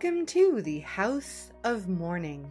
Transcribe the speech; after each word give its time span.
Welcome 0.00 0.26
to 0.26 0.62
the 0.62 0.78
House 0.78 1.50
of 1.64 1.88
Mourning. 1.88 2.48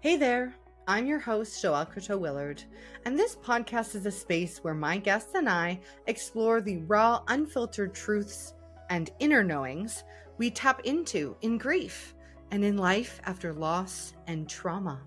Hey 0.00 0.16
there, 0.16 0.54
I'm 0.88 1.04
your 1.04 1.18
host, 1.18 1.62
Joelle 1.62 1.92
Croteau 1.92 2.18
Willard, 2.18 2.62
and 3.04 3.18
this 3.18 3.36
podcast 3.36 3.94
is 3.94 4.06
a 4.06 4.10
space 4.10 4.56
where 4.64 4.72
my 4.72 4.96
guests 4.96 5.34
and 5.34 5.50
I 5.50 5.78
explore 6.06 6.62
the 6.62 6.78
raw, 6.78 7.22
unfiltered 7.28 7.94
truths 7.94 8.54
and 8.88 9.10
inner 9.18 9.44
knowings 9.44 10.02
we 10.38 10.50
tap 10.50 10.80
into 10.84 11.36
in 11.42 11.58
grief 11.58 12.14
and 12.50 12.64
in 12.64 12.78
life 12.78 13.20
after 13.24 13.52
loss 13.52 14.14
and 14.26 14.48
trauma. 14.48 15.02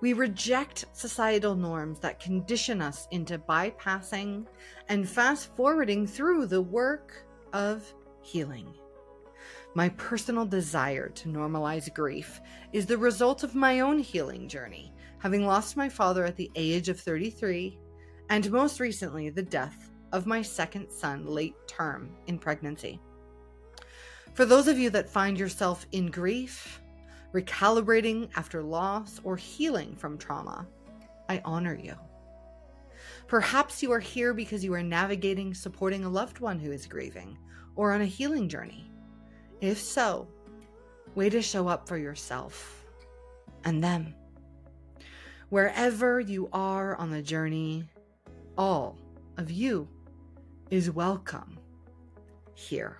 We 0.00 0.14
reject 0.14 0.86
societal 0.94 1.54
norms 1.54 1.98
that 1.98 2.18
condition 2.18 2.80
us 2.80 3.06
into 3.10 3.38
bypassing 3.38 4.46
and 4.88 5.06
fast 5.06 5.54
forwarding 5.54 6.06
through 6.06 6.46
the 6.46 6.62
work 6.62 7.26
of 7.52 7.92
healing. 8.22 8.72
My 9.74 9.88
personal 9.90 10.44
desire 10.44 11.10
to 11.10 11.28
normalize 11.28 11.92
grief 11.94 12.40
is 12.72 12.86
the 12.86 12.98
result 12.98 13.44
of 13.44 13.54
my 13.54 13.80
own 13.80 14.00
healing 14.00 14.48
journey, 14.48 14.92
having 15.18 15.46
lost 15.46 15.76
my 15.76 15.88
father 15.88 16.24
at 16.24 16.36
the 16.36 16.50
age 16.56 16.88
of 16.88 16.98
33, 16.98 17.78
and 18.30 18.50
most 18.50 18.80
recently, 18.80 19.30
the 19.30 19.42
death 19.42 19.90
of 20.12 20.26
my 20.26 20.42
second 20.42 20.90
son 20.90 21.24
late 21.24 21.54
term 21.68 22.10
in 22.26 22.36
pregnancy. 22.36 23.00
For 24.34 24.44
those 24.44 24.66
of 24.66 24.78
you 24.78 24.90
that 24.90 25.08
find 25.08 25.38
yourself 25.38 25.86
in 25.92 26.10
grief, 26.10 26.80
recalibrating 27.32 28.28
after 28.34 28.62
loss, 28.62 29.20
or 29.22 29.36
healing 29.36 29.94
from 29.94 30.18
trauma, 30.18 30.66
I 31.28 31.40
honor 31.44 31.78
you. 31.80 31.94
Perhaps 33.28 33.84
you 33.84 33.92
are 33.92 34.00
here 34.00 34.34
because 34.34 34.64
you 34.64 34.74
are 34.74 34.82
navigating 34.82 35.54
supporting 35.54 36.04
a 36.04 36.10
loved 36.10 36.40
one 36.40 36.58
who 36.58 36.72
is 36.72 36.86
grieving 36.86 37.38
or 37.76 37.92
on 37.92 38.00
a 38.00 38.06
healing 38.06 38.48
journey. 38.48 38.89
If 39.60 39.78
so, 39.78 40.26
way 41.14 41.28
to 41.28 41.42
show 41.42 41.68
up 41.68 41.86
for 41.86 41.98
yourself 41.98 42.84
and 43.64 43.84
them. 43.84 44.14
Wherever 45.50 46.18
you 46.18 46.48
are 46.52 46.96
on 46.96 47.10
the 47.10 47.20
journey, 47.20 47.84
all 48.56 48.96
of 49.36 49.50
you 49.50 49.88
is 50.70 50.90
welcome 50.90 51.58
here. 52.54 52.96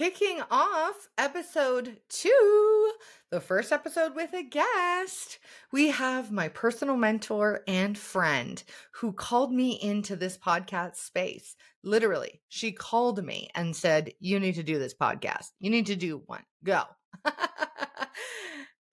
Kicking 0.00 0.40
off 0.50 1.10
episode 1.18 1.98
two, 2.08 2.92
the 3.30 3.38
first 3.38 3.70
episode 3.70 4.14
with 4.14 4.32
a 4.32 4.42
guest, 4.42 5.38
we 5.72 5.90
have 5.90 6.32
my 6.32 6.48
personal 6.48 6.96
mentor 6.96 7.60
and 7.68 7.98
friend 7.98 8.64
who 8.92 9.12
called 9.12 9.52
me 9.52 9.72
into 9.72 10.16
this 10.16 10.38
podcast 10.38 10.96
space. 10.96 11.54
Literally, 11.84 12.40
she 12.48 12.72
called 12.72 13.22
me 13.22 13.50
and 13.54 13.76
said, 13.76 14.14
You 14.20 14.40
need 14.40 14.54
to 14.54 14.62
do 14.62 14.78
this 14.78 14.94
podcast. 14.94 15.48
You 15.58 15.68
need 15.68 15.84
to 15.84 15.96
do 15.96 16.22
one. 16.24 16.44
Go. 16.64 16.84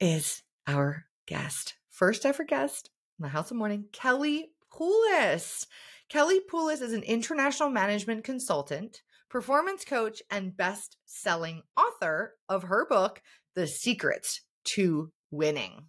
Is 0.02 0.44
our 0.68 1.06
guest, 1.26 1.76
first 1.90 2.26
ever 2.26 2.44
guest 2.44 2.90
in 3.18 3.24
the 3.24 3.30
House 3.30 3.50
of 3.50 3.56
Mourning, 3.56 3.86
Kelly 3.94 4.50
Poulos. 4.74 5.68
Kelly 6.10 6.42
Poulos 6.52 6.82
is 6.82 6.92
an 6.92 7.04
international 7.04 7.70
management 7.70 8.26
consultant 8.26 9.04
performance 9.30 9.84
coach, 9.86 10.22
and 10.30 10.56
best 10.56 10.98
selling 11.06 11.64
author 11.76 12.36
of 12.48 12.64
her 12.64 12.86
book, 12.88 13.22
The 13.56 13.68
Secrets 13.68 14.42
to 14.66 15.12
Winning. 15.32 15.86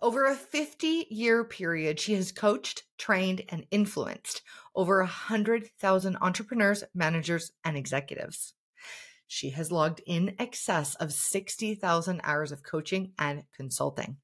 Over 0.00 0.26
a 0.26 0.34
50 0.36 1.06
year 1.10 1.42
period, 1.44 1.98
she 1.98 2.14
has 2.14 2.30
coached, 2.30 2.84
trained, 2.98 3.42
and 3.48 3.66
influenced 3.70 4.42
over 4.74 4.98
100,000 5.00 6.16
entrepreneurs, 6.20 6.84
managers, 6.94 7.50
and 7.64 7.76
executives. 7.76 8.54
She 9.26 9.50
has 9.50 9.72
logged 9.72 10.00
in 10.06 10.36
excess 10.38 10.94
of 10.94 11.12
60,000 11.12 12.20
hours 12.22 12.52
of 12.52 12.62
coaching 12.62 13.12
and 13.18 13.42
consulting. 13.54 14.18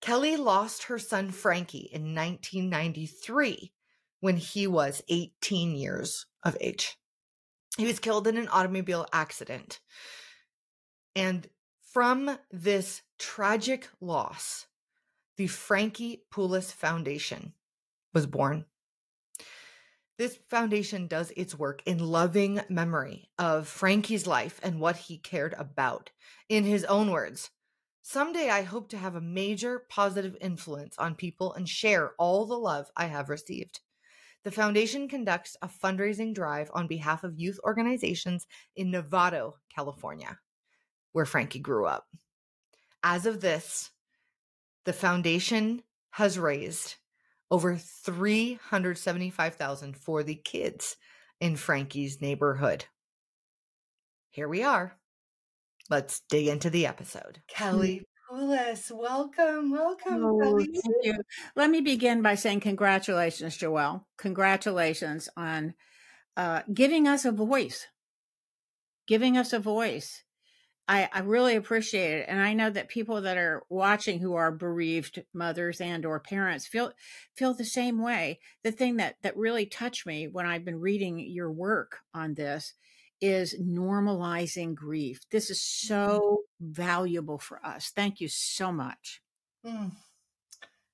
Kelly 0.00 0.36
lost 0.36 0.84
her 0.84 0.98
son 0.98 1.30
Frankie 1.30 1.90
in 1.92 2.14
1993 2.14 3.72
when 4.20 4.36
he 4.36 4.66
was 4.66 5.02
18 5.08 5.74
years 5.76 6.26
of 6.44 6.56
age. 6.60 6.96
He 7.76 7.86
was 7.86 8.00
killed 8.00 8.26
in 8.26 8.36
an 8.36 8.48
automobile 8.48 9.06
accident. 9.12 9.80
And 11.14 11.48
from 11.92 12.38
this 12.50 13.02
tragic 13.18 13.88
loss, 14.00 14.66
the 15.36 15.46
Frankie 15.46 16.24
Poulos 16.32 16.72
Foundation 16.72 17.52
was 18.12 18.26
born. 18.26 18.66
This 20.18 20.38
foundation 20.50 21.06
does 21.06 21.30
its 21.36 21.56
work 21.56 21.80
in 21.86 21.98
loving 21.98 22.60
memory 22.68 23.30
of 23.38 23.68
Frankie's 23.68 24.26
life 24.26 24.58
and 24.64 24.80
what 24.80 24.96
he 24.96 25.16
cared 25.16 25.54
about. 25.56 26.10
In 26.48 26.64
his 26.64 26.84
own 26.86 27.12
words, 27.12 27.50
someday 28.02 28.50
I 28.50 28.62
hope 28.62 28.88
to 28.88 28.98
have 28.98 29.14
a 29.14 29.20
major 29.20 29.86
positive 29.88 30.36
influence 30.40 30.98
on 30.98 31.14
people 31.14 31.52
and 31.54 31.68
share 31.68 32.14
all 32.18 32.46
the 32.46 32.58
love 32.58 32.90
I 32.96 33.06
have 33.06 33.28
received. 33.28 33.80
The 34.44 34.50
foundation 34.50 35.08
conducts 35.08 35.56
a 35.60 35.68
fundraising 35.68 36.34
drive 36.34 36.70
on 36.72 36.86
behalf 36.86 37.24
of 37.24 37.38
youth 37.38 37.58
organizations 37.64 38.46
in 38.76 38.90
Novato, 38.90 39.54
California, 39.74 40.38
where 41.12 41.26
Frankie 41.26 41.58
grew 41.58 41.86
up. 41.86 42.06
As 43.02 43.26
of 43.26 43.40
this, 43.40 43.90
the 44.84 44.92
foundation 44.92 45.82
has 46.10 46.38
raised 46.38 46.94
over 47.50 47.76
375,000 47.76 49.96
for 49.96 50.22
the 50.22 50.34
kids 50.34 50.96
in 51.40 51.56
Frankie's 51.56 52.20
neighborhood. 52.20 52.84
Here 54.30 54.48
we 54.48 54.62
are. 54.62 54.98
Let's 55.90 56.20
dig 56.28 56.48
into 56.48 56.70
the 56.70 56.86
episode. 56.86 57.40
Kelly 57.48 58.06
Poulos, 58.30 58.90
welcome, 58.90 59.70
welcome. 59.70 60.24
Oh, 60.24 60.58
thank 60.58 60.74
you. 61.02 61.14
Let 61.56 61.70
me 61.70 61.80
begin 61.80 62.20
by 62.20 62.34
saying 62.34 62.60
congratulations, 62.60 63.56
Joelle. 63.56 64.04
Congratulations 64.18 65.28
on 65.36 65.74
uh, 66.36 66.62
giving 66.72 67.08
us 67.08 67.24
a 67.24 67.32
voice. 67.32 67.86
Giving 69.06 69.38
us 69.38 69.52
a 69.52 69.58
voice. 69.58 70.24
I, 70.86 71.08
I 71.12 71.20
really 71.20 71.56
appreciate 71.56 72.18
it, 72.20 72.26
and 72.28 72.40
I 72.40 72.54
know 72.54 72.70
that 72.70 72.88
people 72.88 73.20
that 73.22 73.36
are 73.36 73.62
watching 73.68 74.20
who 74.20 74.34
are 74.34 74.50
bereaved 74.50 75.22
mothers 75.34 75.80
and 75.80 76.06
or 76.06 76.18
parents 76.18 76.66
feel 76.66 76.92
feel 77.34 77.52
the 77.52 77.64
same 77.64 78.02
way. 78.02 78.40
The 78.62 78.72
thing 78.72 78.96
that 78.96 79.16
that 79.22 79.36
really 79.36 79.66
touched 79.66 80.06
me 80.06 80.28
when 80.28 80.46
I've 80.46 80.64
been 80.64 80.80
reading 80.80 81.18
your 81.18 81.50
work 81.50 81.98
on 82.14 82.34
this 82.34 82.72
is 83.20 83.54
normalizing 83.60 84.74
grief. 84.74 85.20
This 85.30 85.50
is 85.50 85.58
mm-hmm. 85.58 85.88
so 85.88 86.40
valuable 86.60 87.38
for 87.38 87.64
us. 87.64 87.90
Thank 87.94 88.20
you 88.20 88.28
so 88.28 88.72
much. 88.72 89.20
Mm. 89.64 89.92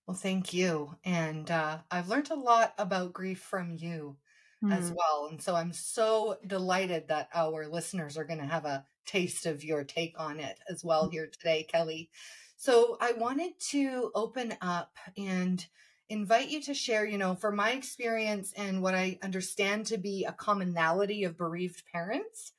Well, 0.07 0.17
thank 0.17 0.53
you. 0.53 0.97
And 1.05 1.51
uh, 1.51 1.79
I've 1.91 2.09
learned 2.09 2.31
a 2.31 2.35
lot 2.35 2.75
about 2.79 3.13
grief 3.13 3.41
from 3.41 3.77
you 3.79 4.17
mm. 4.63 4.73
as 4.73 4.91
well. 4.91 5.29
And 5.31 5.41
so 5.41 5.55
I'm 5.55 5.73
so 5.73 6.37
delighted 6.47 7.09
that 7.09 7.29
our 7.35 7.67
listeners 7.67 8.17
are 8.17 8.25
going 8.25 8.41
to 8.41 8.47
have 8.47 8.65
a 8.65 8.85
taste 9.07 9.47
of 9.47 9.65
your 9.65 9.85
take 9.85 10.15
on 10.19 10.41
it 10.41 10.59
as 10.69 10.85
well 10.85 11.09
mm. 11.09 11.13
here 11.13 11.27
today, 11.27 11.63
Kelly. 11.63 12.11
So 12.57 12.97
I 13.01 13.13
wanted 13.13 13.53
to 13.71 14.11
open 14.15 14.55
up 14.61 14.97
and 15.17 15.65
invite 16.09 16.49
you 16.49 16.61
to 16.63 16.75
share, 16.75 17.05
you 17.05 17.19
know, 17.19 17.35
for 17.35 17.51
my 17.51 17.73
experience 17.73 18.53
and 18.57 18.83
what 18.83 18.95
I 18.95 19.19
understand 19.23 19.87
to 19.87 19.99
be 19.99 20.25
a 20.25 20.33
commonality 20.33 21.25
of 21.25 21.39
bereaved 21.39 21.83
parents 21.93 22.53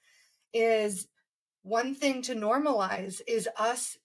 is 0.53 1.07
one 1.63 1.95
thing 1.95 2.21
to 2.23 2.35
normalize 2.35 3.21
is 3.27 3.49
us 3.57 3.97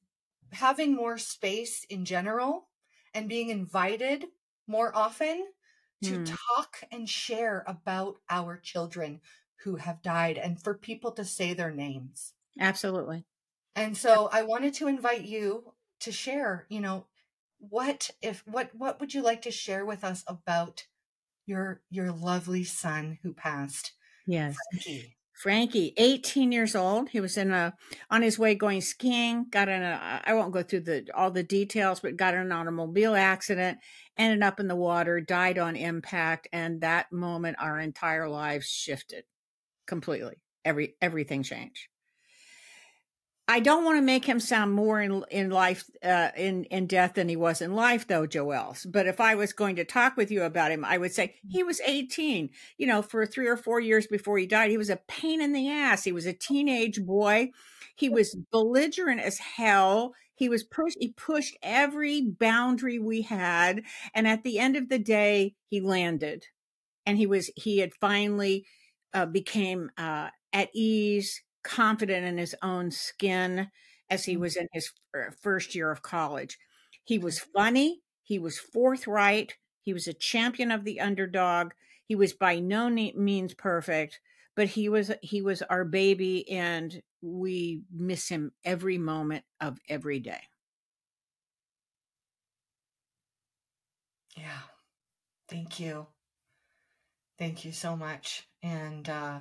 having 0.52 0.94
more 0.94 1.18
space 1.18 1.84
in 1.88 2.04
general 2.04 2.68
and 3.14 3.28
being 3.28 3.50
invited 3.50 4.26
more 4.66 4.94
often 4.96 5.46
to 6.02 6.18
mm. 6.18 6.36
talk 6.54 6.82
and 6.90 7.08
share 7.08 7.64
about 7.66 8.16
our 8.28 8.56
children 8.56 9.20
who 9.64 9.76
have 9.76 10.02
died 10.02 10.38
and 10.38 10.60
for 10.60 10.74
people 10.74 11.12
to 11.12 11.24
say 11.24 11.52
their 11.52 11.70
names. 11.70 12.32
Absolutely. 12.58 13.24
And 13.76 13.96
so 13.96 14.28
I 14.32 14.42
wanted 14.42 14.74
to 14.74 14.88
invite 14.88 15.24
you 15.24 15.74
to 16.00 16.12
share, 16.12 16.66
you 16.68 16.80
know, 16.80 17.06
what 17.60 18.10
if 18.22 18.42
what 18.46 18.70
what 18.74 19.00
would 19.00 19.14
you 19.14 19.22
like 19.22 19.42
to 19.42 19.50
share 19.50 19.84
with 19.84 20.02
us 20.02 20.24
about 20.26 20.86
your 21.46 21.82
your 21.90 22.10
lovely 22.10 22.64
son 22.64 23.18
who 23.22 23.32
passed? 23.32 23.92
Yes. 24.26 24.56
Frankie. 24.72 25.16
Frankie, 25.34 25.94
18 25.96 26.52
years 26.52 26.76
old. 26.76 27.08
He 27.08 27.20
was 27.20 27.38
in 27.38 27.50
a 27.50 27.74
on 28.10 28.20
his 28.20 28.38
way 28.38 28.54
going 28.54 28.82
skiing, 28.82 29.46
got 29.48 29.70
in 29.70 29.82
a 29.82 30.20
I 30.22 30.34
won't 30.34 30.52
go 30.52 30.62
through 30.62 30.80
the 30.80 31.06
all 31.14 31.30
the 31.30 31.42
details, 31.42 32.00
but 32.00 32.16
got 32.16 32.34
in 32.34 32.40
an 32.40 32.52
automobile 32.52 33.14
accident, 33.14 33.78
ended 34.18 34.42
up 34.42 34.60
in 34.60 34.68
the 34.68 34.76
water, 34.76 35.20
died 35.20 35.58
on 35.58 35.76
impact, 35.76 36.48
and 36.52 36.82
that 36.82 37.10
moment 37.10 37.56
our 37.58 37.78
entire 37.78 38.28
lives 38.28 38.66
shifted 38.68 39.24
completely. 39.86 40.42
Every 40.62 40.94
everything 41.00 41.42
changed. 41.42 41.88
I 43.50 43.58
don't 43.58 43.84
want 43.84 43.98
to 43.98 44.02
make 44.02 44.24
him 44.24 44.38
sound 44.38 44.72
more 44.74 45.02
in 45.02 45.24
in 45.28 45.50
life 45.50 45.84
uh, 46.04 46.30
in 46.36 46.64
in 46.66 46.86
death 46.86 47.14
than 47.14 47.28
he 47.28 47.34
was 47.34 47.60
in 47.60 47.74
life, 47.74 48.06
though, 48.06 48.24
Joelle. 48.24 48.76
But 48.88 49.08
if 49.08 49.20
I 49.20 49.34
was 49.34 49.52
going 49.52 49.74
to 49.76 49.84
talk 49.84 50.16
with 50.16 50.30
you 50.30 50.44
about 50.44 50.70
him, 50.70 50.84
I 50.84 50.98
would 50.98 51.12
say 51.12 51.34
he 51.48 51.64
was 51.64 51.80
18. 51.80 52.50
You 52.78 52.86
know, 52.86 53.02
for 53.02 53.26
three 53.26 53.48
or 53.48 53.56
four 53.56 53.80
years 53.80 54.06
before 54.06 54.38
he 54.38 54.46
died, 54.46 54.70
he 54.70 54.78
was 54.78 54.88
a 54.88 55.00
pain 55.08 55.42
in 55.42 55.52
the 55.52 55.68
ass. 55.68 56.04
He 56.04 56.12
was 56.12 56.26
a 56.26 56.32
teenage 56.32 57.04
boy. 57.04 57.50
He 57.96 58.08
was 58.08 58.36
belligerent 58.52 59.20
as 59.20 59.38
hell. 59.38 60.14
He 60.36 60.48
was 60.48 60.62
push. 60.62 60.94
He 61.00 61.12
pushed 61.12 61.56
every 61.60 62.22
boundary 62.22 63.00
we 63.00 63.22
had, 63.22 63.82
and 64.14 64.28
at 64.28 64.44
the 64.44 64.60
end 64.60 64.76
of 64.76 64.88
the 64.88 65.00
day, 65.00 65.56
he 65.68 65.80
landed, 65.80 66.46
and 67.04 67.18
he 67.18 67.26
was 67.26 67.50
he 67.56 67.78
had 67.78 67.94
finally 68.00 68.64
uh, 69.12 69.26
became 69.26 69.90
uh, 69.98 70.28
at 70.52 70.68
ease 70.72 71.42
confident 71.62 72.26
in 72.26 72.38
his 72.38 72.54
own 72.62 72.90
skin 72.90 73.70
as 74.08 74.24
he 74.24 74.36
mm. 74.36 74.40
was 74.40 74.56
in 74.56 74.68
his 74.72 74.92
first 75.40 75.74
year 75.74 75.90
of 75.90 76.02
college. 76.02 76.58
He 77.04 77.18
was 77.18 77.38
funny, 77.38 78.00
he 78.22 78.38
was 78.38 78.58
forthright, 78.58 79.54
he 79.82 79.92
was 79.92 80.06
a 80.06 80.14
champion 80.14 80.70
of 80.70 80.84
the 80.84 81.00
underdog. 81.00 81.72
He 82.06 82.14
was 82.14 82.32
by 82.32 82.58
no 82.58 82.88
means 82.90 83.54
perfect, 83.54 84.20
but 84.56 84.68
he 84.68 84.88
was 84.88 85.10
he 85.22 85.42
was 85.42 85.62
our 85.62 85.84
baby 85.84 86.48
and 86.50 87.02
we 87.22 87.82
miss 87.92 88.28
him 88.28 88.52
every 88.64 88.98
moment 88.98 89.44
of 89.60 89.78
every 89.88 90.18
day. 90.20 90.40
Yeah. 94.36 94.62
Thank 95.48 95.80
you. 95.80 96.06
Thank 97.38 97.64
you 97.64 97.72
so 97.72 97.96
much. 97.96 98.48
And 98.62 99.08
uh 99.08 99.40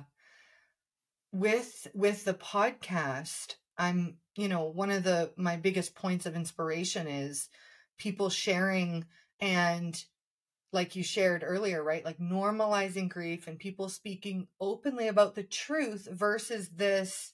with 1.32 1.86
with 1.94 2.24
the 2.24 2.34
podcast 2.34 3.54
i'm 3.78 4.16
you 4.36 4.48
know 4.48 4.64
one 4.64 4.90
of 4.90 5.04
the 5.04 5.32
my 5.36 5.56
biggest 5.56 5.94
points 5.94 6.26
of 6.26 6.34
inspiration 6.34 7.06
is 7.06 7.48
people 7.98 8.30
sharing 8.30 9.04
and 9.40 10.04
like 10.72 10.96
you 10.96 11.02
shared 11.02 11.44
earlier 11.46 11.82
right 11.82 12.04
like 12.04 12.18
normalizing 12.18 13.08
grief 13.08 13.46
and 13.46 13.58
people 13.58 13.88
speaking 13.88 14.46
openly 14.60 15.08
about 15.08 15.34
the 15.34 15.42
truth 15.42 16.08
versus 16.10 16.68
this 16.70 17.32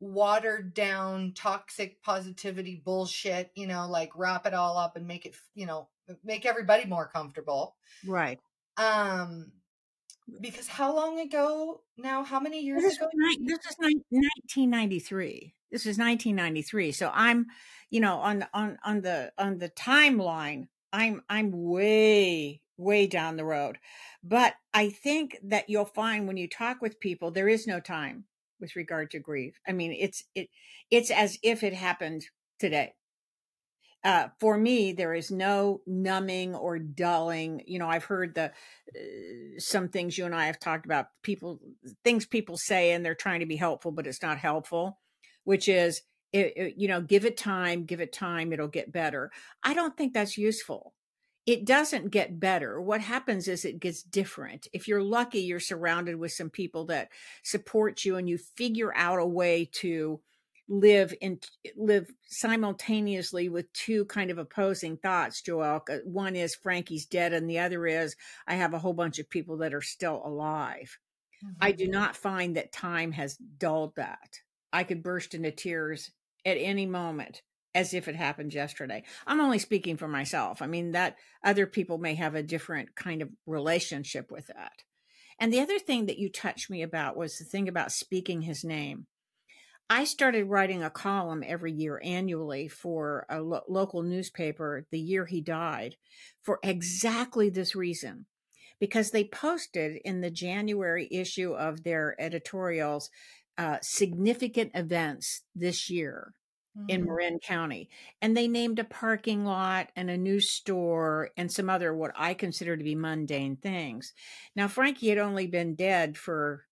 watered 0.00 0.74
down 0.74 1.32
toxic 1.34 2.02
positivity 2.02 2.80
bullshit 2.84 3.50
you 3.54 3.66
know 3.66 3.88
like 3.88 4.10
wrap 4.14 4.46
it 4.46 4.54
all 4.54 4.76
up 4.76 4.96
and 4.96 5.06
make 5.06 5.26
it 5.26 5.34
you 5.54 5.66
know 5.66 5.88
make 6.24 6.46
everybody 6.46 6.84
more 6.86 7.08
comfortable. 7.08 7.76
Right. 8.06 8.38
Um 8.76 9.52
because 10.40 10.68
how 10.68 10.94
long 10.94 11.20
ago 11.20 11.82
now? 11.96 12.24
How 12.24 12.40
many 12.40 12.62
years 12.62 12.82
this 12.82 12.96
ago? 12.96 13.06
Is, 13.06 13.38
this 13.40 13.58
is 13.70 13.76
1993. 13.78 15.54
This 15.70 15.82
is 15.82 15.98
1993. 15.98 16.92
So 16.92 17.10
I'm, 17.12 17.46
you 17.90 18.00
know, 18.00 18.16
on 18.18 18.46
on 18.52 18.78
on 18.84 19.00
the 19.00 19.32
on 19.38 19.58
the 19.58 19.68
timeline, 19.70 20.68
I'm 20.92 21.22
I'm 21.28 21.50
way 21.52 22.62
way 22.76 23.06
down 23.06 23.36
the 23.36 23.44
road. 23.44 23.78
But 24.22 24.54
I 24.72 24.90
think 24.90 25.38
that 25.44 25.68
you'll 25.68 25.84
find 25.84 26.26
when 26.26 26.36
you 26.36 26.48
talk 26.48 26.80
with 26.80 27.00
people, 27.00 27.30
there 27.30 27.48
is 27.48 27.66
no 27.66 27.80
time 27.80 28.24
with 28.60 28.76
regard 28.76 29.10
to 29.12 29.18
grief. 29.18 29.58
I 29.66 29.72
mean, 29.72 29.92
it's 29.92 30.24
it 30.34 30.48
it's 30.90 31.10
as 31.10 31.38
if 31.42 31.62
it 31.62 31.74
happened 31.74 32.26
today 32.58 32.94
uh, 34.04 34.28
for 34.38 34.56
me, 34.56 34.92
there 34.92 35.14
is 35.14 35.30
no 35.30 35.80
numbing 35.86 36.54
or 36.54 36.78
dulling. 36.78 37.62
You 37.66 37.78
know, 37.78 37.88
I've 37.88 38.04
heard 38.04 38.34
the 38.34 38.44
uh, 38.44 39.00
some 39.58 39.88
things 39.88 40.16
you 40.16 40.24
and 40.24 40.34
I 40.34 40.46
have 40.46 40.60
talked 40.60 40.86
about 40.86 41.06
people 41.22 41.58
things 42.04 42.24
people 42.24 42.56
say 42.56 42.92
and 42.92 43.04
they're 43.04 43.14
trying 43.14 43.40
to 43.40 43.46
be 43.46 43.56
helpful, 43.56 43.90
but 43.90 44.06
it's 44.06 44.22
not 44.22 44.38
helpful. 44.38 44.98
Which 45.44 45.68
is, 45.68 46.02
it, 46.32 46.52
it, 46.56 46.74
you 46.76 46.88
know, 46.88 47.00
give 47.00 47.24
it 47.24 47.36
time, 47.36 47.86
give 47.86 48.00
it 48.00 48.12
time, 48.12 48.52
it'll 48.52 48.68
get 48.68 48.92
better. 48.92 49.30
I 49.62 49.74
don't 49.74 49.96
think 49.96 50.12
that's 50.12 50.36
useful. 50.36 50.94
It 51.46 51.64
doesn't 51.64 52.10
get 52.10 52.38
better. 52.38 52.80
What 52.80 53.00
happens 53.00 53.48
is 53.48 53.64
it 53.64 53.80
gets 53.80 54.02
different. 54.02 54.68
If 54.74 54.86
you're 54.86 55.02
lucky, 55.02 55.40
you're 55.40 55.60
surrounded 55.60 56.16
with 56.16 56.32
some 56.32 56.50
people 56.50 56.84
that 56.86 57.08
support 57.42 58.04
you 58.04 58.16
and 58.16 58.28
you 58.28 58.36
figure 58.36 58.92
out 58.94 59.18
a 59.18 59.26
way 59.26 59.70
to 59.80 60.20
live 60.68 61.14
in 61.20 61.40
live 61.76 62.10
simultaneously 62.26 63.48
with 63.48 63.72
two 63.72 64.04
kind 64.04 64.30
of 64.30 64.38
opposing 64.38 64.96
thoughts 64.98 65.40
joel 65.40 65.82
one 66.04 66.36
is 66.36 66.54
frankie's 66.54 67.06
dead 67.06 67.32
and 67.32 67.48
the 67.48 67.58
other 67.58 67.86
is 67.86 68.14
i 68.46 68.54
have 68.54 68.74
a 68.74 68.78
whole 68.78 68.92
bunch 68.92 69.18
of 69.18 69.30
people 69.30 69.58
that 69.58 69.74
are 69.74 69.82
still 69.82 70.20
alive. 70.24 70.98
Mm-hmm. 71.44 71.54
i 71.60 71.72
do 71.72 71.84
mm-hmm. 71.84 71.92
not 71.92 72.16
find 72.16 72.56
that 72.56 72.72
time 72.72 73.12
has 73.12 73.36
dulled 73.36 73.96
that. 73.96 74.40
I 74.72 74.84
could 74.84 75.02
burst 75.02 75.34
into 75.34 75.50
tears 75.50 76.10
at 76.44 76.56
any 76.56 76.86
moment 76.86 77.42
as 77.74 77.94
if 77.94 78.08
it 78.08 78.16
happened 78.16 78.54
yesterday. 78.54 79.04
I'm 79.26 79.40
only 79.40 79.58
speaking 79.58 79.96
for 79.96 80.08
myself. 80.08 80.62
I 80.62 80.66
mean 80.66 80.92
that 80.92 81.16
other 81.44 81.66
people 81.66 81.98
may 81.98 82.14
have 82.14 82.34
a 82.34 82.42
different 82.42 82.94
kind 82.94 83.22
of 83.22 83.30
relationship 83.46 84.30
with 84.30 84.48
that. 84.48 84.82
And 85.38 85.52
the 85.52 85.60
other 85.60 85.78
thing 85.78 86.06
that 86.06 86.18
you 86.18 86.30
touched 86.30 86.70
me 86.70 86.82
about 86.82 87.16
was 87.16 87.38
the 87.38 87.44
thing 87.44 87.68
about 87.68 87.92
speaking 87.92 88.42
his 88.42 88.64
name 88.64 89.06
I 89.90 90.04
started 90.04 90.44
writing 90.44 90.82
a 90.82 90.90
column 90.90 91.42
every 91.46 91.72
year 91.72 92.00
annually 92.04 92.68
for 92.68 93.24
a 93.30 93.40
lo- 93.40 93.62
local 93.68 94.02
newspaper 94.02 94.86
the 94.90 94.98
year 94.98 95.24
he 95.24 95.40
died 95.40 95.96
for 96.42 96.58
exactly 96.62 97.48
this 97.48 97.74
reason. 97.74 98.26
Because 98.80 99.10
they 99.10 99.24
posted 99.24 99.96
in 100.04 100.20
the 100.20 100.30
January 100.30 101.08
issue 101.10 101.52
of 101.52 101.82
their 101.82 102.14
editorials 102.20 103.10
uh, 103.56 103.78
significant 103.82 104.70
events 104.74 105.42
this 105.56 105.90
year 105.90 106.34
mm-hmm. 106.78 106.88
in 106.88 107.04
Marin 107.04 107.38
County. 107.40 107.88
And 108.22 108.36
they 108.36 108.46
named 108.46 108.78
a 108.78 108.84
parking 108.84 109.44
lot 109.44 109.90
and 109.96 110.08
a 110.08 110.16
new 110.16 110.38
store 110.38 111.30
and 111.36 111.50
some 111.50 111.68
other 111.68 111.92
what 111.92 112.12
I 112.14 112.34
consider 112.34 112.76
to 112.76 112.84
be 112.84 112.94
mundane 112.94 113.56
things. 113.56 114.12
Now, 114.54 114.68
Frankie 114.68 115.08
had 115.08 115.18
only 115.18 115.48
been 115.48 115.74
dead 115.74 116.16
for 116.16 116.64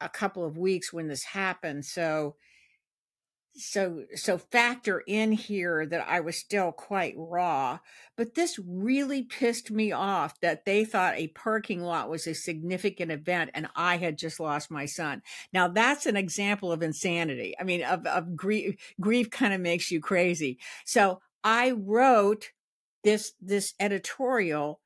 a 0.00 0.08
couple 0.08 0.44
of 0.44 0.58
weeks 0.58 0.92
when 0.92 1.06
this 1.06 1.22
happened. 1.22 1.84
So, 1.84 2.34
so 3.56 4.04
so 4.14 4.36
factor 4.38 5.02
in 5.06 5.32
here 5.32 5.86
that 5.86 6.06
I 6.08 6.20
was 6.20 6.36
still 6.36 6.72
quite 6.72 7.14
raw, 7.16 7.78
but 8.16 8.34
this 8.34 8.58
really 8.58 9.22
pissed 9.22 9.70
me 9.70 9.92
off 9.92 10.40
that 10.40 10.64
they 10.64 10.84
thought 10.84 11.14
a 11.16 11.28
parking 11.28 11.80
lot 11.80 12.10
was 12.10 12.26
a 12.26 12.34
significant 12.34 13.12
event 13.12 13.50
and 13.54 13.68
I 13.76 13.96
had 13.96 14.18
just 14.18 14.40
lost 14.40 14.70
my 14.70 14.86
son. 14.86 15.22
Now 15.52 15.68
that's 15.68 16.06
an 16.06 16.16
example 16.16 16.72
of 16.72 16.82
insanity. 16.82 17.54
I 17.58 17.64
mean, 17.64 17.82
of, 17.82 18.06
of 18.06 18.36
grief. 18.36 18.76
Grief 19.00 19.30
kind 19.30 19.54
of 19.54 19.60
makes 19.60 19.90
you 19.90 20.00
crazy. 20.00 20.58
So 20.84 21.20
I 21.44 21.72
wrote 21.72 22.50
this 23.04 23.34
this 23.40 23.74
editorial 23.78 24.80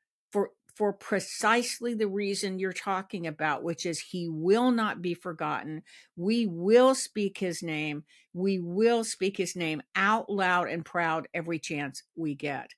for 0.79 0.93
precisely 0.93 1.93
the 1.93 2.07
reason 2.07 2.61
you're 2.61 2.73
talking 2.73 3.27
about, 3.27 3.65
which 3.65 3.85
is 3.85 3.99
he 3.99 4.29
will 4.29 4.71
not 4.71 5.03
be 5.03 5.13
forgotten. 5.13 5.83
We 6.15 6.47
will 6.47 6.95
speak 6.95 7.39
his 7.39 7.65
name. 7.65 8.05
We 8.33 8.61
will 8.61 9.03
speak 9.03 9.37
his 9.37 9.57
name 9.57 9.83
out 9.97 10.31
loud 10.31 10.69
and 10.69 10.85
proud 10.85 11.27
every 11.35 11.59
chance 11.59 12.05
we 12.15 12.37
get. 12.37 12.71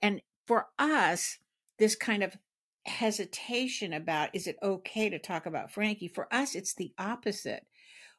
And 0.00 0.22
for 0.46 0.66
us, 0.78 1.38
this 1.80 1.96
kind 1.96 2.22
of 2.22 2.36
hesitation 2.86 3.92
about 3.94 4.30
is 4.32 4.46
it 4.46 4.56
okay 4.62 5.10
to 5.10 5.18
talk 5.18 5.44
about 5.44 5.72
Frankie? 5.72 6.06
For 6.06 6.32
us, 6.32 6.54
it's 6.54 6.76
the 6.76 6.92
opposite. 7.00 7.66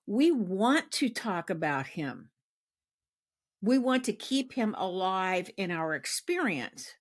We 0.06 0.32
want 0.32 0.92
to 0.94 1.08
talk 1.08 1.50
about 1.50 1.88
him. 1.88 2.32
We 3.62 3.78
want 3.78 4.04
to 4.06 4.14
keep 4.14 4.52
him 4.52 4.76
alive 4.78 5.50
in 5.56 5.72
our 5.72 5.96
experience, 5.96 6.96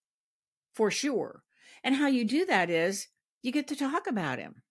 for 0.74 0.92
sure. 0.92 1.42
And 1.82 1.96
how 1.96 2.06
you 2.08 2.24
do 2.24 2.44
that 2.46 2.70
is 2.70 3.08
you 3.42 3.52
get 3.52 3.68
to 3.68 3.76
talk 3.76 4.06
about 4.06 4.38
him. 4.38 4.62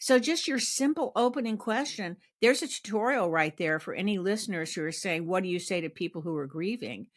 So, 0.00 0.20
just 0.20 0.46
your 0.46 0.60
simple 0.60 1.10
opening 1.16 1.56
question 1.58 2.18
there's 2.40 2.62
a 2.62 2.68
tutorial 2.68 3.30
right 3.30 3.56
there 3.56 3.80
for 3.80 3.94
any 3.94 4.18
listeners 4.18 4.72
who 4.72 4.84
are 4.84 4.92
saying, 4.92 5.26
What 5.26 5.42
do 5.42 5.48
you 5.48 5.58
say 5.58 5.80
to 5.80 5.88
people 5.88 6.22
who 6.22 6.36
are 6.36 6.46
grieving? 6.46 7.08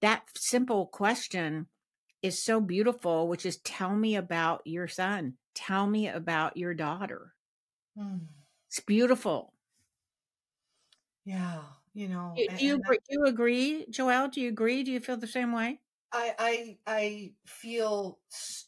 That 0.00 0.22
simple 0.34 0.86
question 0.86 1.66
is 2.22 2.42
so 2.42 2.60
beautiful, 2.60 3.28
which 3.28 3.44
is 3.44 3.58
tell 3.58 3.94
me 3.94 4.16
about 4.16 4.62
your 4.64 4.88
son, 4.88 5.34
tell 5.54 5.86
me 5.86 6.08
about 6.08 6.56
your 6.56 6.72
daughter. 6.72 7.34
Mm. 7.98 8.20
It's 8.68 8.80
beautiful. 8.80 9.52
Yeah, 11.26 11.60
you 11.92 12.08
know. 12.08 12.34
Do, 12.36 12.46
do 12.56 12.64
you, 12.64 12.78
do 12.78 12.98
you 13.10 13.24
agree, 13.26 13.86
Joelle? 13.90 14.30
Do 14.30 14.40
you 14.40 14.48
agree? 14.48 14.82
Do 14.82 14.92
you 14.92 15.00
feel 15.00 15.16
the 15.16 15.26
same 15.26 15.52
way? 15.52 15.80
I 16.14 16.34
I 16.38 16.78
I 16.86 17.32
feel 17.46 18.20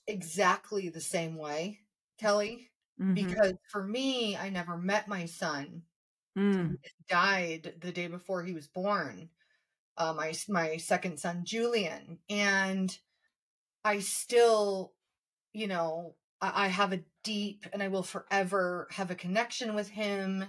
exactly 0.09 0.91
the 0.91 1.01
same 1.03 1.37
way, 1.37 1.81
Kelly, 2.19 2.71
mm-hmm. 3.01 3.15
because 3.15 3.55
for 3.71 3.85
me, 3.85 4.37
I 4.37 4.51
never 4.51 4.77
met 4.79 5.09
my 5.09 5.27
son. 5.27 5.85
Mm. 6.39 6.77
He 6.83 6.91
died 7.09 7.75
the 7.81 7.93
day 7.93 8.09
before 8.09 8.45
he 8.45 8.55
was 8.55 8.69
born. 8.69 9.31
Uh, 9.99 10.15
my 10.15 10.35
my 10.49 10.79
second 10.79 11.19
son, 11.21 11.45
Julian, 11.45 12.21
and 12.31 12.99
I 13.85 14.01
still, 14.01 14.95
you 15.53 15.69
know, 15.69 16.17
I, 16.41 16.67
I 16.67 16.69
have 16.69 16.93
a 16.93 17.05
deep, 17.25 17.67
and 17.73 17.83
I 17.83 17.89
will 17.89 18.03
forever 18.05 18.89
have 18.93 19.11
a 19.11 19.15
connection 19.17 19.75
with 19.75 19.91
him. 19.91 20.47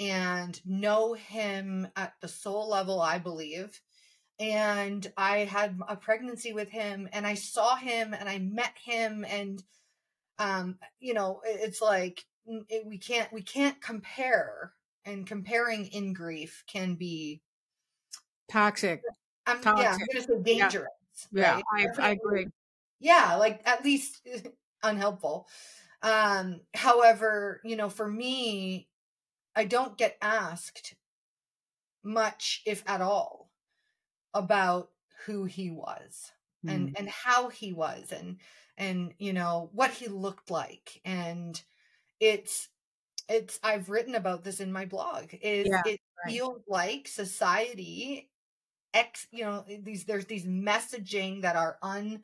and 0.00 0.60
know 0.66 1.14
him 1.14 1.88
at 1.96 2.14
the 2.22 2.28
soul 2.28 2.68
level, 2.70 3.00
I 3.00 3.18
believe. 3.18 3.80
And 4.38 5.10
I 5.16 5.38
had 5.38 5.78
a 5.88 5.96
pregnancy 5.96 6.52
with 6.52 6.68
him 6.68 7.08
and 7.12 7.26
I 7.26 7.34
saw 7.34 7.76
him 7.76 8.14
and 8.14 8.28
I 8.28 8.38
met 8.38 8.74
him 8.82 9.24
and 9.28 9.62
um 10.38 10.76
you 11.00 11.14
know 11.14 11.40
it's 11.44 11.80
like 11.80 12.26
it, 12.68 12.84
we 12.86 12.98
can't 12.98 13.32
we 13.32 13.42
can't 13.42 13.80
compare 13.80 14.72
and 15.06 15.26
comparing 15.26 15.86
in 15.86 16.12
grief 16.12 16.64
can 16.66 16.94
be 16.94 17.40
toxic. 18.50 19.00
I'm, 19.46 19.60
toxic. 19.62 19.84
Yeah, 19.84 19.92
I'm 19.92 20.06
gonna 20.12 20.44
say 20.44 20.58
dangerous. 20.58 20.88
Yeah, 21.32 21.54
right? 21.54 21.64
yeah 21.78 21.86
I, 21.98 22.08
I 22.08 22.10
agree. 22.10 22.46
Yeah, 23.00 23.36
like 23.36 23.62
at 23.64 23.84
least 23.84 24.26
unhelpful. 24.82 25.48
Um, 26.02 26.60
however, 26.74 27.60
you 27.64 27.76
know, 27.76 27.88
for 27.88 28.06
me, 28.06 28.88
I 29.54 29.64
don't 29.64 29.96
get 29.96 30.16
asked 30.20 30.94
much, 32.04 32.62
if 32.66 32.82
at 32.86 33.00
all, 33.00 33.45
about 34.36 34.90
who 35.24 35.44
he 35.44 35.70
was 35.70 36.32
mm. 36.64 36.72
and 36.72 36.94
and 36.98 37.08
how 37.08 37.48
he 37.48 37.72
was 37.72 38.12
and 38.12 38.36
and 38.76 39.12
you 39.18 39.32
know 39.32 39.70
what 39.72 39.90
he 39.90 40.08
looked 40.08 40.50
like 40.50 41.00
and 41.04 41.62
it's 42.20 42.68
it's 43.28 43.58
I've 43.62 43.88
written 43.88 44.14
about 44.14 44.44
this 44.44 44.60
in 44.60 44.72
my 44.72 44.84
blog 44.84 45.24
is 45.40 45.66
yeah, 45.66 45.82
it 45.84 46.00
right. 46.24 46.32
feels 46.32 46.62
like 46.68 47.08
society 47.08 48.28
ex 48.94 49.26
you 49.30 49.44
know 49.44 49.64
these 49.82 50.04
there's 50.04 50.26
these 50.26 50.46
messaging 50.46 51.42
that 51.42 51.56
are 51.56 51.78
unspoken 51.82 52.22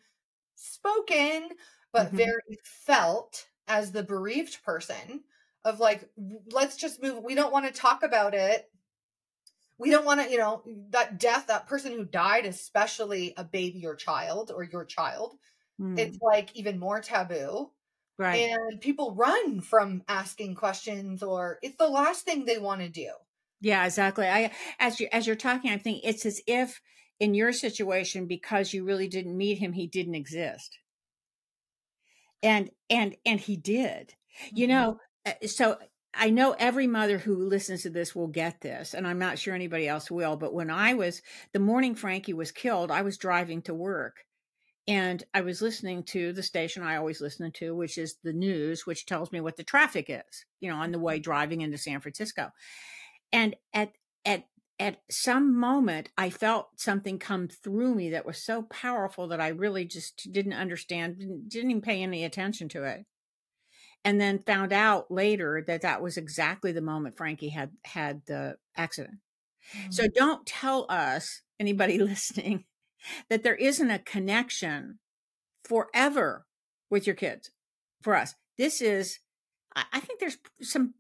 but 1.92 2.09
mm-hmm. 2.09 2.16
very 2.19 2.59
felt 2.62 3.47
as 3.69 3.92
the 3.92 4.02
bereaved 4.02 4.62
person 4.64 5.23
of 5.64 5.81
like 5.81 6.09
let's 6.52 6.76
just 6.76 7.02
move 7.02 7.23
we 7.25 7.35
don't 7.35 7.52
want 7.52 7.66
to 7.66 7.73
talk 7.73 8.02
about 8.02 8.35
it 8.35 8.69
we 9.82 9.90
don't 9.90 10.04
want 10.04 10.22
to 10.22 10.30
you 10.30 10.38
know 10.38 10.62
that 10.90 11.18
death 11.18 11.48
that 11.48 11.66
person 11.66 11.92
who 11.92 12.04
died 12.04 12.46
especially 12.46 13.34
a 13.36 13.44
baby 13.44 13.84
or 13.84 13.96
child 13.96 14.52
or 14.54 14.62
your 14.62 14.84
child. 14.84 15.34
Mm. 15.80 15.98
it's 15.98 16.18
like 16.22 16.54
even 16.54 16.78
more 16.78 17.00
taboo. 17.00 17.70
Right. 18.18 18.50
And 18.50 18.80
people 18.80 19.14
run 19.16 19.62
from 19.62 20.02
asking 20.06 20.54
questions 20.54 21.22
or 21.22 21.58
it's 21.62 21.76
the 21.76 21.88
last 21.88 22.24
thing 22.24 22.44
they 22.44 22.58
want 22.58 22.82
to 22.82 22.88
do. 22.88 23.10
Yeah 23.60 23.84
exactly. 23.84 24.28
I 24.28 24.52
as 24.78 25.00
you 25.00 25.08
as 25.12 25.26
you're 25.26 25.36
talking 25.36 25.70
i 25.72 25.78
think 25.78 26.02
it's 26.04 26.24
as 26.24 26.40
if 26.46 26.80
in 27.18 27.34
your 27.34 27.52
situation 27.52 28.26
because 28.26 28.72
you 28.72 28.84
really 28.84 29.08
didn't 29.08 29.36
meet 29.36 29.58
him 29.58 29.72
he 29.72 29.86
didn't 29.88 30.14
exist. 30.14 30.78
And 32.42 32.70
and 32.88 33.16
and 33.26 33.40
he 33.40 33.56
did. 33.56 34.14
Mm-hmm. 34.46 34.56
you 34.56 34.66
know 34.68 34.98
uh, 35.26 35.32
so 35.46 35.76
I 36.14 36.31
know 36.31 36.54
every 36.59 36.87
mother 36.87 37.19
who 37.19 37.37
listens 37.37 37.83
to 37.83 37.90
this 37.90 38.14
will 38.14 38.28
get 38.28 38.61
this, 38.61 38.92
and 38.95 39.07
I'm 39.07 39.19
not 39.19 39.38
sure 39.38 39.54
anybody 39.54 39.88
else 39.88 40.11
will. 40.11 40.37
But 40.37 40.52
when 40.52 40.71
I 40.71 40.95
was 40.95 41.23
the 41.52 41.59
morning 41.59 41.95
Frankie 41.95 42.35
was 42.35 42.52
killed, 42.52 42.90
I 42.90 43.02
was 43.02 43.16
driving 43.16 43.62
to 43.62 43.75
work 43.75 44.25
and 44.88 45.23
I 45.33 45.42
was 45.42 45.62
listening 45.62 46.02
to 46.04 46.33
the 46.33 46.42
station 46.42 46.83
I 46.83 46.97
always 46.97 47.21
listen 47.21 47.52
to, 47.52 47.75
which 47.75 47.99
is 47.99 48.16
the 48.25 48.33
news, 48.33 48.87
which 48.87 49.07
tells 49.07 49.31
me 49.31 49.40
what 49.40 49.57
the 49.57 49.62
traffic 49.62 50.07
is, 50.09 50.45
you 50.61 50.71
know, 50.71 50.76
on 50.76 50.90
the 50.90 50.99
way 50.99 51.16
mm-hmm. 51.16 51.23
driving 51.23 51.61
into 51.61 51.78
San 51.78 52.00
Francisco. 52.00 52.50
And 53.33 53.54
at 53.73 53.92
at 54.25 54.45
at 54.81 54.99
some 55.11 55.59
moment 55.59 56.11
I 56.19 56.31
felt 56.31 56.81
something 56.81 57.19
come 57.19 57.49
through 57.49 57.95
me 57.95 58.11
that 58.11 58.26
was 58.26 58.42
so 58.42 58.62
powerful 58.62 59.28
that 59.28 59.40
I 59.40 59.49
really 59.49 59.85
just 59.85 60.33
didn't 60.33 60.54
understand, 60.54 61.19
didn't, 61.19 61.49
didn't 61.49 61.71
even 61.71 61.83
pay 61.83 62.02
any 62.02 62.25
attention 62.25 62.69
to 62.71 62.85
it 62.85 63.04
and 64.04 64.21
then 64.21 64.38
found 64.40 64.73
out 64.73 65.11
later 65.11 65.62
that 65.66 65.82
that 65.82 66.02
was 66.02 66.16
exactly 66.16 66.73
the 66.73 66.80
moment 66.80 67.16
Frankie 67.16 67.50
had 67.50 67.71
had 67.85 68.23
the 68.26 68.56
accident. 68.76 69.18
Mm-hmm. 69.76 69.92
So 69.92 70.04
don't 70.14 70.47
tell 70.47 70.87
us 70.88 71.42
anybody 71.61 71.99
listening 72.02 72.64
that 73.28 73.42
there 73.42 73.54
isn't 73.54 73.90
a 73.90 73.99
connection 73.99 74.99
forever 75.64 76.47
with 76.90 77.06
your 77.06 77.16
kids. 77.16 77.50
For 78.02 78.16
us, 78.16 78.35
this 78.59 78.80
is. 78.80 79.18
I 79.75 80.00
think 80.00 80.21
there's 80.21 80.37
some 80.61 80.92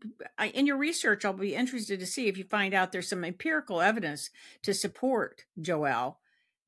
in 0.54 0.66
your 0.66 0.78
research. 0.78 1.26
I'll 1.26 1.34
be 1.34 1.54
interested 1.54 2.00
to 2.00 2.06
see 2.06 2.28
if 2.28 2.38
you 2.38 2.44
find 2.44 2.72
out 2.72 2.90
there's 2.90 3.08
some 3.08 3.22
empirical 3.22 3.82
evidence 3.82 4.30
to 4.62 4.72
support 4.72 5.44
Joel 5.60 6.20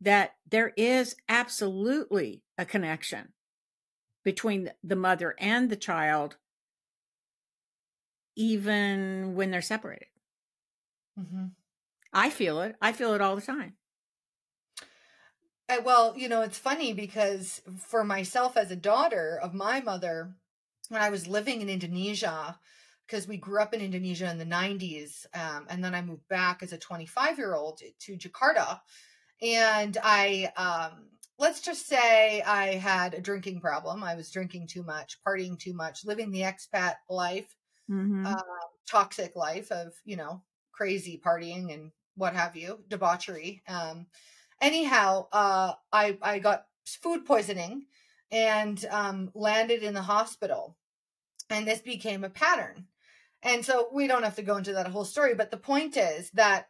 that 0.03 0.35
there 0.47 0.75
is 0.77 1.17
absolutely 1.31 2.43
a 2.59 2.67
connection 2.67 3.33
between 4.25 4.73
the 4.83 4.97
mother 4.97 5.35
and 5.39 5.71
the 5.71 5.77
child, 5.77 6.37
even 8.37 9.35
when 9.35 9.51
they're 9.51 9.63
separated. 9.63 10.09
Mm-hmm. 11.19 11.47
I 12.13 12.31
feel 12.31 12.61
it. 12.61 12.77
I 12.81 12.93
feel 12.93 13.15
it 13.15 13.21
all 13.21 13.37
the 13.37 13.43
time. 13.43 13.75
Uh, 15.69 15.77
well, 15.85 16.15
you 16.17 16.29
know, 16.29 16.43
it's 16.43 16.59
funny 16.59 16.93
because 16.93 17.63
for 17.79 18.05
myself 18.05 18.57
as 18.57 18.71
a 18.71 18.77
daughter 18.77 19.39
of 19.43 19.55
my 19.55 19.81
mother, 19.81 20.35
when 20.89 21.01
I 21.01 21.11
was 21.11 21.27
living 21.27 21.61
in 21.61 21.69
Indonesia, 21.69 22.59
because 23.07 23.27
we 23.29 23.37
grew 23.37 23.61
up 23.61 23.75
in 23.75 23.81
Indonesia 23.81 24.31
in 24.31 24.39
the 24.39 24.45
90s, 24.45 25.27
um, 25.35 25.67
and 25.69 25.83
then 25.83 25.95
I 25.95 26.03
moved 26.03 26.29
back 26.29 26.63
as 26.63 26.73
a 26.73 26.79
25 26.79 27.39
year 27.39 27.55
old 27.55 27.81
to 28.01 28.17
Jakarta. 28.17 28.81
And 29.43 29.97
I 30.03 30.53
um, 30.57 31.09
let's 31.39 31.61
just 31.61 31.87
say 31.87 32.43
I 32.43 32.75
had 32.75 33.15
a 33.15 33.21
drinking 33.21 33.61
problem. 33.61 34.03
I 34.03 34.15
was 34.15 34.31
drinking 34.31 34.69
too 34.69 34.83
much, 34.83 35.19
partying 35.27 35.59
too 35.59 35.75
much, 35.75 36.05
living 36.05 36.31
the 36.31 36.43
expat 36.43 36.95
life, 37.09 37.57
mm-hmm. 37.91 38.27
uh, 38.27 38.43
toxic 38.89 39.35
life 39.35 39.71
of, 39.73 39.93
you 40.05 40.17
know, 40.17 40.43
crazy 40.73 41.21
partying 41.25 41.73
and 41.73 41.91
what 42.17 42.35
have 42.35 42.57
you, 42.57 42.81
debauchery. 42.89 43.63
Um, 43.69 44.07
anyhow, 44.61 45.27
uh, 45.33 45.73
I, 45.93 46.19
I 46.23 46.39
got 46.39 46.67
food 46.87 47.25
poisoning 47.25 47.87
and 48.31 48.85
um, 48.91 49.31
landed 49.35 49.83
in 49.83 49.95
the 49.95 50.03
hospital. 50.03 50.77
And 51.51 51.67
this 51.67 51.81
became 51.81 52.25
a 52.25 52.31
pattern. 52.31 52.87
And 53.43 53.65
so 53.65 53.89
we 53.93 54.07
don't 54.07 54.23
have 54.23 54.37
to 54.37 54.43
go 54.43 54.57
into 54.57 54.73
that 54.73 54.87
whole 54.87 55.05
story, 55.05 55.35
but 55.35 55.51
the 55.51 55.59
point 55.59 55.97
is 55.97 56.31
that 56.31 56.69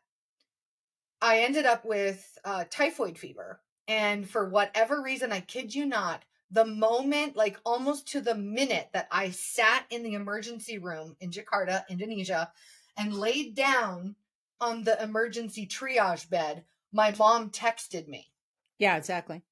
I 1.22 1.40
ended 1.40 1.64
up 1.64 1.84
with 1.84 2.26
uh, 2.44 2.64
typhoid 2.68 3.16
fever 3.16 3.60
and 3.88 4.28
for 4.28 4.48
whatever 4.48 5.02
reason, 5.02 5.32
I 5.32 5.40
kid 5.40 5.74
you 5.74 5.86
not, 5.86 6.22
the 6.50 6.64
moment, 6.64 7.36
like 7.36 7.58
almost 7.64 8.08
to 8.08 8.20
the 8.20 8.34
minute 8.34 8.88
that 8.92 9.08
I 9.10 9.30
sat 9.30 9.84
in 9.90 10.02
the 10.02 10.14
emergency 10.14 10.78
room 10.78 11.16
in 11.20 11.30
Jakarta, 11.30 11.82
Indonesia, 11.88 12.50
and 12.96 13.14
laid 13.14 13.54
down 13.54 14.16
on 14.60 14.84
the 14.84 15.02
emergency 15.02 15.66
triage 15.66 16.28
bed, 16.30 16.64
my 16.92 17.14
mom 17.18 17.50
texted 17.50 18.08
me. 18.08 18.30
Yeah, 18.78 18.96
exactly. 18.96 19.42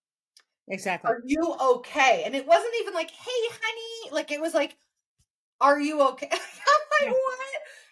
Exactly. 0.69 1.11
Are 1.11 1.21
you 1.25 1.57
okay? 1.61 2.23
And 2.25 2.37
it 2.37 2.47
wasn't 2.47 2.75
even 2.81 2.95
like, 2.95 3.11
hey, 3.11 3.31
honey. 3.51 4.15
Like 4.15 4.31
it 4.31 4.41
was 4.41 4.55
like, 4.55 4.77
are 5.61 5.81
you 5.81 6.01
okay? 6.11 6.29
I'm 6.33 7.07
like, 7.07 7.15
what? 7.15 7.39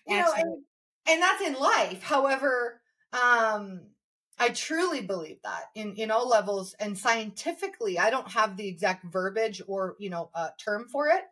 You 0.07 0.17
know, 0.17 0.33
and, 0.37 0.63
and 1.09 1.23
that's 1.23 1.43
in 1.43 1.55
life. 1.55 2.03
However, 2.03 2.81
um, 3.13 3.83
I 4.41 4.49
truly 4.49 5.03
believe 5.03 5.43
that 5.45 5.65
in 5.75 5.95
in 5.97 6.11
all 6.11 6.27
levels 6.27 6.75
and 6.81 6.97
scientifically. 6.97 7.99
I 7.99 8.09
don't 8.09 8.31
have 8.31 8.57
the 8.57 8.67
exact 8.67 9.05
verbiage 9.05 9.61
or 9.67 9.97
you 9.99 10.09
know 10.09 10.31
uh, 10.35 10.49
term 10.59 10.89
for 10.91 11.09
it. 11.09 11.25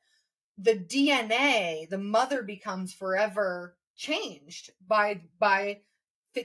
The 0.59 0.77
DNA, 0.77 1.89
the 1.89 1.99
mother 1.99 2.43
becomes 2.43 2.93
forever 2.93 3.77
changed 3.97 4.71
by 4.87 5.23
by 5.39 5.81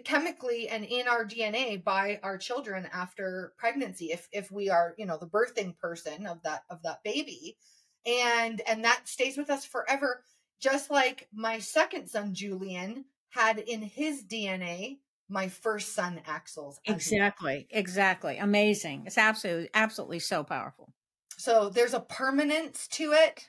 chemically 0.06 0.70
and 0.70 0.86
in 0.86 1.08
our 1.08 1.26
DNA 1.26 1.84
by 1.84 2.20
our 2.24 2.38
children 2.38 2.88
after 2.94 3.54
pregnancy. 3.58 4.06
If 4.14 4.30
if 4.32 4.50
we 4.50 4.70
are 4.70 4.96
you 4.98 5.06
know 5.06 5.18
the 5.18 5.28
birthing 5.28 5.78
person 5.78 6.26
of 6.26 6.42
that 6.44 6.64
of 6.70 6.82
that 6.84 7.04
baby, 7.04 7.58
and 8.06 8.62
and 8.68 8.86
that 8.86 9.10
stays 9.10 9.36
with 9.36 9.50
us 9.50 9.66
forever. 9.66 10.24
Just 10.62 10.90
like 10.90 11.28
my 11.34 11.60
second 11.60 12.08
son 12.08 12.34
Julian 12.34 13.04
had 13.32 13.60
in 13.60 13.82
his 13.82 14.24
DNA 14.24 15.00
my 15.30 15.48
first 15.48 15.94
son 15.94 16.22
Axel's. 16.26 16.80
Exactly. 16.86 17.68
Exactly. 17.72 18.38
Amazing. 18.38 19.04
It's 19.06 19.18
absolutely 19.18 19.70
absolutely 19.74 20.20
so 20.20 20.44
powerful. 20.44 20.94
So 21.38 21.70
there's 21.70 21.94
a 21.94 22.00
permanence 22.00 22.88
to 22.90 23.12
it 23.12 23.48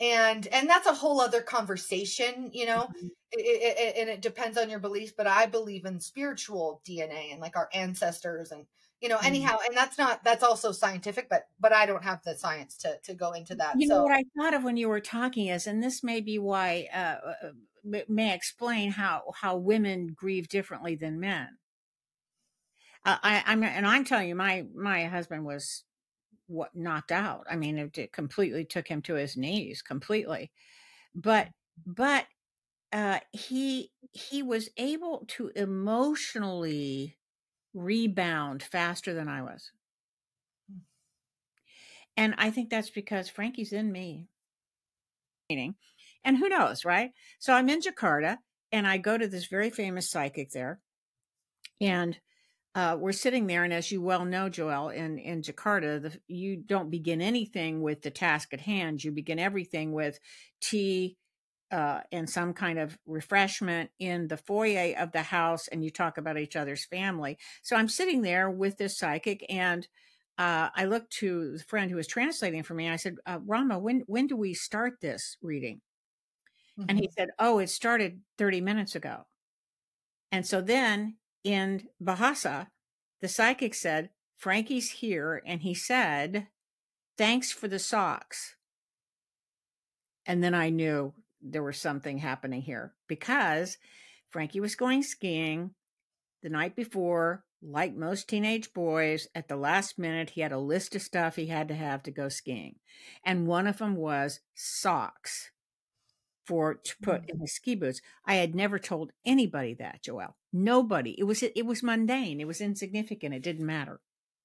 and 0.00 0.46
and 0.48 0.68
that's 0.68 0.86
a 0.86 0.94
whole 0.94 1.20
other 1.20 1.40
conversation 1.40 2.50
you 2.52 2.66
know 2.66 2.82
mm-hmm. 2.82 3.06
it, 3.32 3.76
it, 3.78 3.96
and 3.98 4.10
it 4.10 4.20
depends 4.20 4.58
on 4.58 4.68
your 4.68 4.78
beliefs 4.78 5.12
but 5.16 5.26
i 5.26 5.46
believe 5.46 5.84
in 5.86 6.00
spiritual 6.00 6.82
dna 6.86 7.32
and 7.32 7.40
like 7.40 7.56
our 7.56 7.68
ancestors 7.72 8.52
and 8.52 8.66
you 9.00 9.08
know 9.08 9.16
mm-hmm. 9.16 9.26
anyhow 9.26 9.56
and 9.66 9.76
that's 9.76 9.96
not 9.96 10.22
that's 10.22 10.42
also 10.42 10.70
scientific 10.70 11.28
but 11.30 11.46
but 11.58 11.72
i 11.72 11.86
don't 11.86 12.04
have 12.04 12.22
the 12.24 12.36
science 12.36 12.76
to 12.76 12.94
to 13.04 13.14
go 13.14 13.32
into 13.32 13.54
that 13.54 13.74
you 13.78 13.88
so. 13.88 13.96
know 13.96 14.02
what 14.02 14.12
i 14.12 14.22
thought 14.36 14.54
of 14.54 14.64
when 14.64 14.76
you 14.76 14.88
were 14.88 15.00
talking 15.00 15.46
is 15.46 15.66
and 15.66 15.82
this 15.82 16.02
may 16.02 16.20
be 16.20 16.38
why 16.38 16.86
uh, 16.92 17.46
uh 17.46 17.50
may 18.08 18.34
explain 18.34 18.90
how 18.90 19.32
how 19.34 19.56
women 19.56 20.08
grieve 20.08 20.48
differently 20.48 20.94
than 20.96 21.20
men. 21.20 21.58
Uh, 23.04 23.18
I, 23.22 23.42
I'm 23.46 23.62
and 23.62 23.86
I'm 23.86 24.04
telling 24.04 24.28
you, 24.28 24.34
my 24.34 24.66
my 24.74 25.04
husband 25.04 25.44
was 25.44 25.84
what 26.46 26.74
knocked 26.74 27.12
out. 27.12 27.46
I 27.50 27.56
mean, 27.56 27.78
it, 27.78 27.98
it 27.98 28.12
completely 28.12 28.64
took 28.64 28.88
him 28.88 29.02
to 29.02 29.14
his 29.14 29.36
knees, 29.36 29.82
completely. 29.82 30.52
But 31.14 31.50
but 31.86 32.26
uh, 32.92 33.20
he 33.32 33.92
he 34.12 34.42
was 34.42 34.70
able 34.76 35.24
to 35.28 35.48
emotionally 35.56 37.18
rebound 37.74 38.62
faster 38.62 39.14
than 39.14 39.28
I 39.28 39.42
was. 39.42 39.72
Hmm. 40.70 40.78
And 42.16 42.34
I 42.38 42.50
think 42.50 42.70
that's 42.70 42.90
because 42.90 43.28
Frankie's 43.28 43.72
in 43.72 43.92
me. 43.92 44.28
And 46.26 46.36
who 46.38 46.50
knows, 46.50 46.84
right? 46.84 47.12
So 47.38 47.54
I'm 47.54 47.70
in 47.70 47.80
Jakarta 47.80 48.38
and 48.72 48.86
I 48.86 48.98
go 48.98 49.16
to 49.16 49.28
this 49.28 49.46
very 49.46 49.70
famous 49.70 50.10
psychic 50.10 50.50
there. 50.50 50.80
And 51.80 52.18
uh, 52.74 52.96
we're 53.00 53.12
sitting 53.12 53.48
there, 53.48 53.64
and 53.64 53.72
as 53.74 53.92
you 53.92 54.02
well 54.02 54.24
know, 54.24 54.48
Joel, 54.48 54.90
in 54.90 55.18
in 55.18 55.42
Jakarta, 55.42 56.02
the, 56.02 56.20
you 56.28 56.56
don't 56.56 56.90
begin 56.90 57.22
anything 57.22 57.82
with 57.82 58.02
the 58.02 58.10
task 58.10 58.54
at 58.54 58.60
hand. 58.60 59.04
You 59.04 59.12
begin 59.12 59.40
everything 59.40 59.92
with 59.92 60.20
tea 60.60 61.18
uh, 61.72 62.00
and 62.12 62.30
some 62.30 62.54
kind 62.54 62.78
of 62.78 62.98
refreshment 63.06 63.90
in 63.98 64.28
the 64.28 64.38
foyer 64.38 64.94
of 64.98 65.12
the 65.12 65.22
house, 65.22 65.68
and 65.68 65.84
you 65.84 65.90
talk 65.90 66.18
about 66.18 66.38
each 66.38 66.56
other's 66.56 66.86
family. 66.86 67.38
So 67.62 67.76
I'm 67.76 67.88
sitting 67.88 68.22
there 68.22 68.50
with 68.50 68.78
this 68.78 68.98
psychic, 68.98 69.44
and 69.50 69.88
uh, 70.38 70.70
I 70.74 70.86
looked 70.86 71.12
to 71.14 71.58
the 71.58 71.64
friend 71.64 71.90
who 71.90 71.96
was 71.98 72.06
translating 72.08 72.62
for 72.62 72.74
me. 72.74 72.86
and 72.86 72.94
I 72.94 72.96
said, 72.98 73.16
uh, 73.26 73.40
"Rama, 73.46 73.78
when 73.78 74.02
when 74.06 74.28
do 74.28 74.36
we 74.36 74.54
start 74.54 75.00
this 75.02 75.36
reading?" 75.42 75.80
Mm-hmm. 76.78 76.86
And 76.88 76.98
he 76.98 77.06
mm-hmm. 77.06 77.12
said, 77.16 77.28
"Oh, 77.38 77.58
it 77.58 77.70
started 77.70 78.20
30 78.38 78.60
minutes 78.60 78.94
ago." 78.94 79.26
And 80.32 80.46
so 80.46 80.60
then 80.60 81.16
in 81.44 81.88
Bahasa, 82.02 82.68
the 83.20 83.28
psychic 83.28 83.74
said, 83.74 84.10
Frankie's 84.36 84.90
here. 84.90 85.42
And 85.46 85.62
he 85.62 85.74
said, 85.74 86.48
Thanks 87.16 87.50
for 87.50 87.68
the 87.68 87.78
socks. 87.78 88.56
And 90.26 90.42
then 90.42 90.54
I 90.54 90.70
knew 90.70 91.14
there 91.40 91.62
was 91.62 91.80
something 91.80 92.18
happening 92.18 92.62
here 92.62 92.92
because 93.08 93.78
Frankie 94.28 94.60
was 94.60 94.74
going 94.74 95.02
skiing 95.02 95.70
the 96.42 96.50
night 96.50 96.76
before. 96.76 97.44
Like 97.62 97.96
most 97.96 98.28
teenage 98.28 98.74
boys, 98.74 99.28
at 99.34 99.48
the 99.48 99.56
last 99.56 99.98
minute, 99.98 100.30
he 100.30 100.42
had 100.42 100.52
a 100.52 100.58
list 100.58 100.94
of 100.94 101.00
stuff 101.00 101.36
he 101.36 101.46
had 101.46 101.68
to 101.68 101.74
have 101.74 102.02
to 102.02 102.10
go 102.10 102.28
skiing. 102.28 102.76
And 103.24 103.46
one 103.46 103.66
of 103.66 103.78
them 103.78 103.96
was 103.96 104.40
socks 104.54 105.50
for 106.46 106.74
to 106.74 106.94
put 107.02 107.22
mm. 107.22 107.30
in 107.30 107.40
his 107.40 107.54
ski 107.54 107.74
boots. 107.74 108.00
I 108.24 108.36
had 108.36 108.54
never 108.54 108.78
told 108.78 109.12
anybody 109.24 109.74
that, 109.74 110.02
Joelle. 110.02 110.34
Nobody. 110.52 111.14
It 111.18 111.24
was 111.24 111.42
it 111.42 111.66
was 111.66 111.82
mundane. 111.82 112.40
It 112.40 112.46
was 112.46 112.60
insignificant. 112.60 113.34
It 113.34 113.42
didn't 113.42 113.66
matter. 113.66 114.00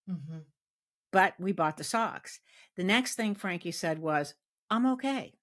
Mm-hmm. 0.10 0.40
But 1.12 1.36
we 1.40 1.52
bought 1.52 1.78
the 1.78 1.84
socks. 1.84 2.40
The 2.76 2.84
next 2.84 3.16
thing 3.16 3.36
Frankie 3.36 3.72
said 3.72 4.00
was, 4.00 4.34
"I'm 4.70 4.86
okay." 4.94 5.34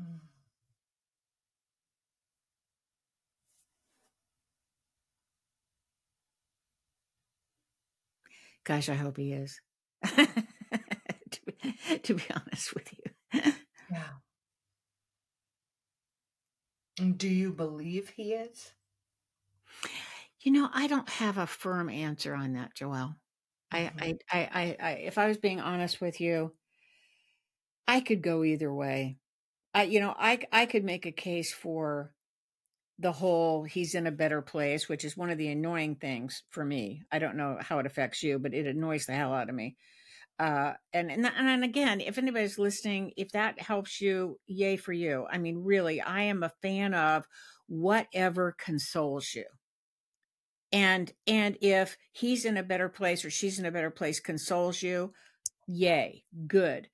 Mm. 0.00 0.20
Gosh, 8.64 8.88
I 8.88 8.94
hope 8.94 9.16
he 9.16 9.32
is. 9.32 9.60
to, 10.04 11.40
be, 11.46 11.98
to 11.98 12.14
be 12.14 12.22
honest 12.34 12.74
with 12.74 12.92
you. 12.92 13.42
Yeah. 13.90 14.04
Do 17.00 17.28
you 17.28 17.52
believe 17.52 18.10
he 18.10 18.34
is? 18.34 18.72
You 20.40 20.52
know, 20.52 20.68
I 20.72 20.86
don't 20.86 21.08
have 21.08 21.38
a 21.38 21.46
firm 21.46 21.88
answer 21.88 22.34
on 22.34 22.54
that, 22.54 22.74
Joelle. 22.74 23.16
Mm-hmm. 23.72 23.98
I, 24.02 24.18
I, 24.30 24.38
I, 24.38 24.76
I, 24.80 24.90
if 24.92 25.18
I 25.18 25.26
was 25.26 25.38
being 25.38 25.60
honest 25.60 26.00
with 26.00 26.20
you, 26.20 26.52
I 27.86 28.00
could 28.00 28.22
go 28.22 28.44
either 28.44 28.72
way. 28.72 29.18
I, 29.72 29.84
you 29.84 30.00
know, 30.00 30.14
I, 30.18 30.40
I 30.52 30.66
could 30.66 30.84
make 30.84 31.06
a 31.06 31.12
case 31.12 31.52
for 31.52 32.12
the 32.98 33.12
whole 33.12 33.64
he's 33.64 33.94
in 33.94 34.06
a 34.06 34.12
better 34.12 34.42
place, 34.42 34.88
which 34.88 35.04
is 35.04 35.16
one 35.16 35.30
of 35.30 35.38
the 35.38 35.48
annoying 35.48 35.96
things 35.96 36.42
for 36.50 36.64
me. 36.64 37.02
I 37.10 37.18
don't 37.18 37.36
know 37.36 37.56
how 37.60 37.78
it 37.78 37.86
affects 37.86 38.22
you, 38.22 38.38
but 38.38 38.52
it 38.52 38.66
annoys 38.66 39.06
the 39.06 39.14
hell 39.14 39.32
out 39.32 39.48
of 39.48 39.54
me. 39.54 39.76
Uh, 40.40 40.72
and, 40.94 41.10
and 41.10 41.26
and 41.26 41.64
again, 41.64 42.00
if 42.00 42.16
anybody's 42.16 42.58
listening, 42.58 43.12
if 43.18 43.30
that 43.32 43.60
helps 43.60 44.00
you, 44.00 44.38
yay 44.46 44.78
for 44.78 44.94
you. 44.94 45.26
I 45.30 45.36
mean, 45.36 45.62
really, 45.62 46.00
I 46.00 46.22
am 46.22 46.42
a 46.42 46.52
fan 46.62 46.94
of 46.94 47.26
whatever 47.66 48.56
consoles 48.58 49.34
you. 49.34 49.44
And 50.72 51.12
and 51.26 51.58
if 51.60 51.98
he's 52.12 52.46
in 52.46 52.56
a 52.56 52.62
better 52.62 52.88
place 52.88 53.22
or 53.22 53.28
she's 53.28 53.58
in 53.58 53.66
a 53.66 53.70
better 53.70 53.90
place 53.90 54.18
consoles 54.18 54.82
you, 54.82 55.12
yay, 55.66 56.24
good. 56.46 56.88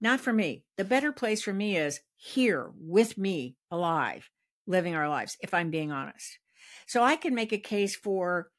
Not 0.00 0.18
for 0.18 0.32
me. 0.32 0.64
The 0.76 0.84
better 0.84 1.12
place 1.12 1.42
for 1.42 1.52
me 1.52 1.76
is 1.76 2.00
here 2.16 2.72
with 2.80 3.16
me, 3.16 3.54
alive, 3.70 4.28
living 4.66 4.96
our 4.96 5.08
lives. 5.08 5.36
If 5.40 5.54
I'm 5.54 5.70
being 5.70 5.92
honest, 5.92 6.40
so 6.88 7.04
I 7.04 7.14
can 7.14 7.32
make 7.32 7.52
a 7.52 7.58
case 7.58 7.94
for 7.94 8.50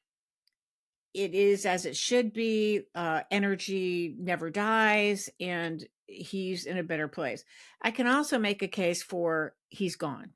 it 1.13 1.33
is 1.33 1.65
as 1.65 1.85
it 1.85 1.95
should 1.95 2.33
be. 2.33 2.81
Uh, 2.93 3.21
energy 3.31 4.15
never 4.17 4.49
dies, 4.49 5.29
and 5.39 5.85
he's 6.05 6.65
in 6.65 6.77
a 6.77 6.83
better 6.83 7.07
place. 7.07 7.43
I 7.81 7.91
can 7.91 8.07
also 8.07 8.37
make 8.37 8.61
a 8.61 8.67
case 8.67 9.03
for 9.03 9.55
he's 9.69 9.95
gone. 9.95 10.31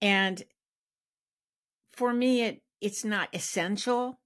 And 0.00 0.42
for 1.92 2.12
me, 2.12 2.42
it 2.42 2.62
it's 2.80 3.04
not 3.04 3.28
essential 3.32 4.20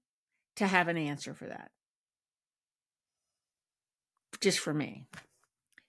to 0.57 0.67
have 0.67 0.87
an 0.87 0.97
answer 0.97 1.33
for 1.33 1.47
that. 1.47 1.71
Just 4.41 4.59
for 4.59 4.73
me. 4.73 5.05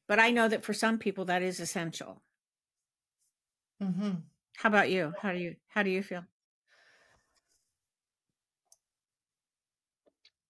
But 0.06 0.18
I 0.18 0.30
know 0.30 0.46
that 0.48 0.64
for 0.64 0.74
some 0.74 0.98
people 0.98 1.24
that 1.26 1.42
is 1.42 1.58
essential. 1.58 2.22
Mm-hmm. 3.82 4.10
How 4.56 4.68
about 4.68 4.90
you? 4.90 5.12
How 5.20 5.32
do 5.32 5.38
you 5.38 5.56
how 5.68 5.82
do 5.82 5.90
you 5.90 6.02
feel? 6.02 6.24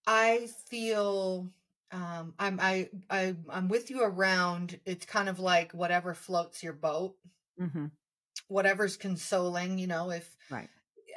I 0.07 0.49
feel 0.69 1.51
um, 1.93 2.35
I'm 2.39 2.59
I, 2.61 2.89
I 3.11 3.37
I'm 3.51 3.69
with 3.69 3.91
you 3.91 4.03
around. 4.03 4.81
It's 4.87 5.07
kind 5.07 5.29
of 5.29 5.39
like 5.39 5.73
whatever 5.73 6.15
floats 6.15 6.63
your 6.63 6.73
boat, 6.73 7.17
mm-hmm. 7.61 7.87
whatever's 8.49 8.97
consoling. 8.97 9.79
You 9.79 9.87
know, 9.87 10.11
if 10.11 10.37
right. 10.51 10.69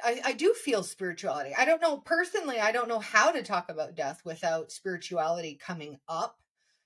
I, 0.04 0.20
I 0.24 0.32
do 0.32 0.52
feel 0.52 0.82
spirituality. 0.82 1.54
I 1.56 1.64
don't 1.64 1.80
know 1.80 1.96
personally. 1.96 2.60
I 2.60 2.72
don't 2.72 2.88
know 2.88 2.98
how 2.98 3.32
to 3.32 3.42
talk 3.42 3.70
about 3.70 3.94
death 3.94 4.20
without 4.24 4.70
spirituality 4.70 5.58
coming 5.60 5.98
up. 6.08 6.38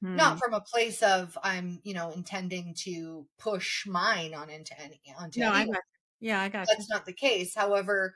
Hmm. 0.02 0.16
Not 0.16 0.38
from 0.38 0.54
a 0.54 0.60
place 0.60 1.02
of 1.02 1.36
I'm, 1.42 1.80
you 1.82 1.92
know, 1.92 2.10
intending 2.10 2.74
to 2.84 3.26
push 3.38 3.86
mine 3.86 4.34
on 4.34 4.48
into 4.48 4.80
any 4.80 5.00
onto 5.18 5.40
no, 5.40 5.52
anyone. 5.52 5.62
I 5.62 5.72
got, 5.72 5.82
yeah, 6.20 6.40
I 6.40 6.48
got. 6.48 6.66
That's 6.68 6.88
you. 6.88 6.94
not 6.94 7.06
the 7.06 7.12
case. 7.12 7.54
However, 7.54 8.14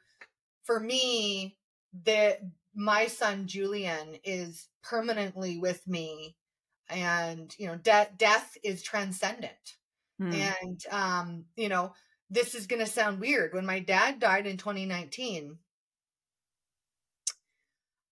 for 0.62 0.80
me, 0.80 1.58
the 2.04 2.38
my 2.74 3.06
son 3.06 3.46
Julian 3.46 4.16
is 4.24 4.68
permanently 4.82 5.58
with 5.58 5.86
me 5.86 6.36
and 6.88 7.54
you 7.58 7.66
know 7.66 7.76
de- 7.76 8.10
death 8.16 8.56
is 8.62 8.82
transcendent. 8.82 9.76
Hmm. 10.18 10.32
and 10.32 10.86
um 10.92 11.44
you 11.56 11.68
know 11.68 11.92
this 12.30 12.54
is 12.54 12.66
going 12.66 12.80
to 12.80 12.90
sound 12.90 13.20
weird. 13.20 13.52
When 13.52 13.66
my 13.66 13.80
dad 13.80 14.18
died 14.18 14.46
in 14.46 14.56
2019 14.56 15.58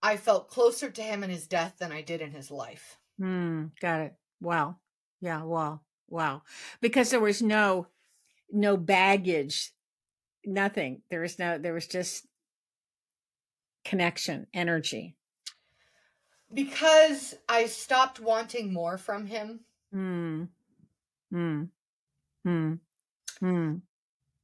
i 0.03 0.17
felt 0.17 0.51
closer 0.51 0.91
to 0.91 1.03
him 1.03 1.23
in 1.25 1.31
his 1.31 1.47
death 1.47 1.77
than 1.79 1.93
i 1.93 2.03
did 2.03 2.21
in 2.21 2.33
his 2.33 2.51
life. 2.51 2.99
Hmm. 3.19 3.67
got 3.81 4.01
it. 4.01 4.15
Wow. 4.41 4.77
Yeah 5.21 5.43
wow 5.45 5.81
wow. 6.09 6.43
Because 6.81 7.11
there 7.11 7.21
was 7.21 7.43
no 7.43 7.87
no 8.51 8.77
baggage 8.77 9.73
nothing. 10.45 11.03
There 11.11 11.21
was 11.21 11.39
no 11.39 11.59
there 11.59 11.75
was 11.75 11.87
just 11.87 12.27
connection, 13.85 14.47
energy? 14.55 15.17
Because 16.53 17.35
I 17.49 17.67
stopped 17.67 18.21
wanting 18.21 18.73
more 18.73 18.99
from 18.99 19.27
him. 19.27 19.61
Hmm. 19.93 20.45
Hmm. 21.31 21.65
Hmm. 22.45 22.75
Hmm. 23.41 23.75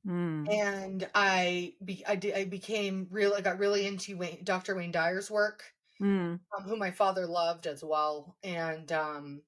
Mm. 0.07 0.51
And 0.51 1.09
I, 1.15 1.75
be, 1.85 2.03
I, 2.07 2.19
I 2.35 2.45
became 2.45 3.09
real. 3.11 3.35
I 3.35 3.43
got 3.43 3.59
really 3.59 3.87
into 3.87 4.17
Wayne, 4.17 4.41
Dr. 4.43 4.75
Wayne 4.75 4.93
Dyer's 4.93 5.31
work, 5.31 5.65
mm. 6.01 6.41
um, 6.57 6.65
who 6.65 6.77
my 6.77 6.91
father 6.91 7.27
loved 7.27 7.67
as 7.67 7.85
well. 7.85 8.37
And 8.43 8.91
um, 8.93 9.43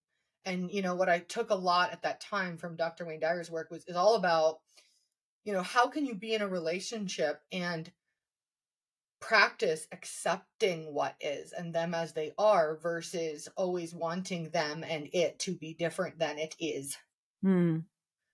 and 0.44 0.70
you 0.70 0.82
know 0.82 0.94
what 0.94 1.08
I 1.08 1.20
took 1.20 1.50
a 1.50 1.54
lot 1.54 1.92
at 1.92 2.02
that 2.02 2.20
time 2.20 2.58
from 2.58 2.76
Dr. 2.76 3.06
Wayne 3.06 3.20
Dyer's 3.20 3.50
work 3.50 3.70
was 3.70 3.84
is 3.86 3.96
all 3.96 4.16
about, 4.16 4.58
you 5.44 5.52
know, 5.52 5.62
how 5.62 5.88
can 5.88 6.04
you 6.04 6.14
be 6.14 6.34
in 6.34 6.42
a 6.42 6.48
relationship 6.48 7.40
and 7.52 7.90
practice 9.20 9.86
accepting 9.92 10.92
what 10.94 11.16
is 11.20 11.52
and 11.52 11.74
them 11.74 11.94
as 11.94 12.12
they 12.14 12.32
are 12.38 12.76
versus 12.78 13.48
always 13.56 13.94
wanting 13.94 14.50
them 14.50 14.82
and 14.84 15.08
it 15.12 15.38
to 15.40 15.56
be 15.56 15.74
different 15.74 16.18
than 16.18 16.38
it 16.38 16.56
is. 16.58 16.96
Hmm. 17.42 17.80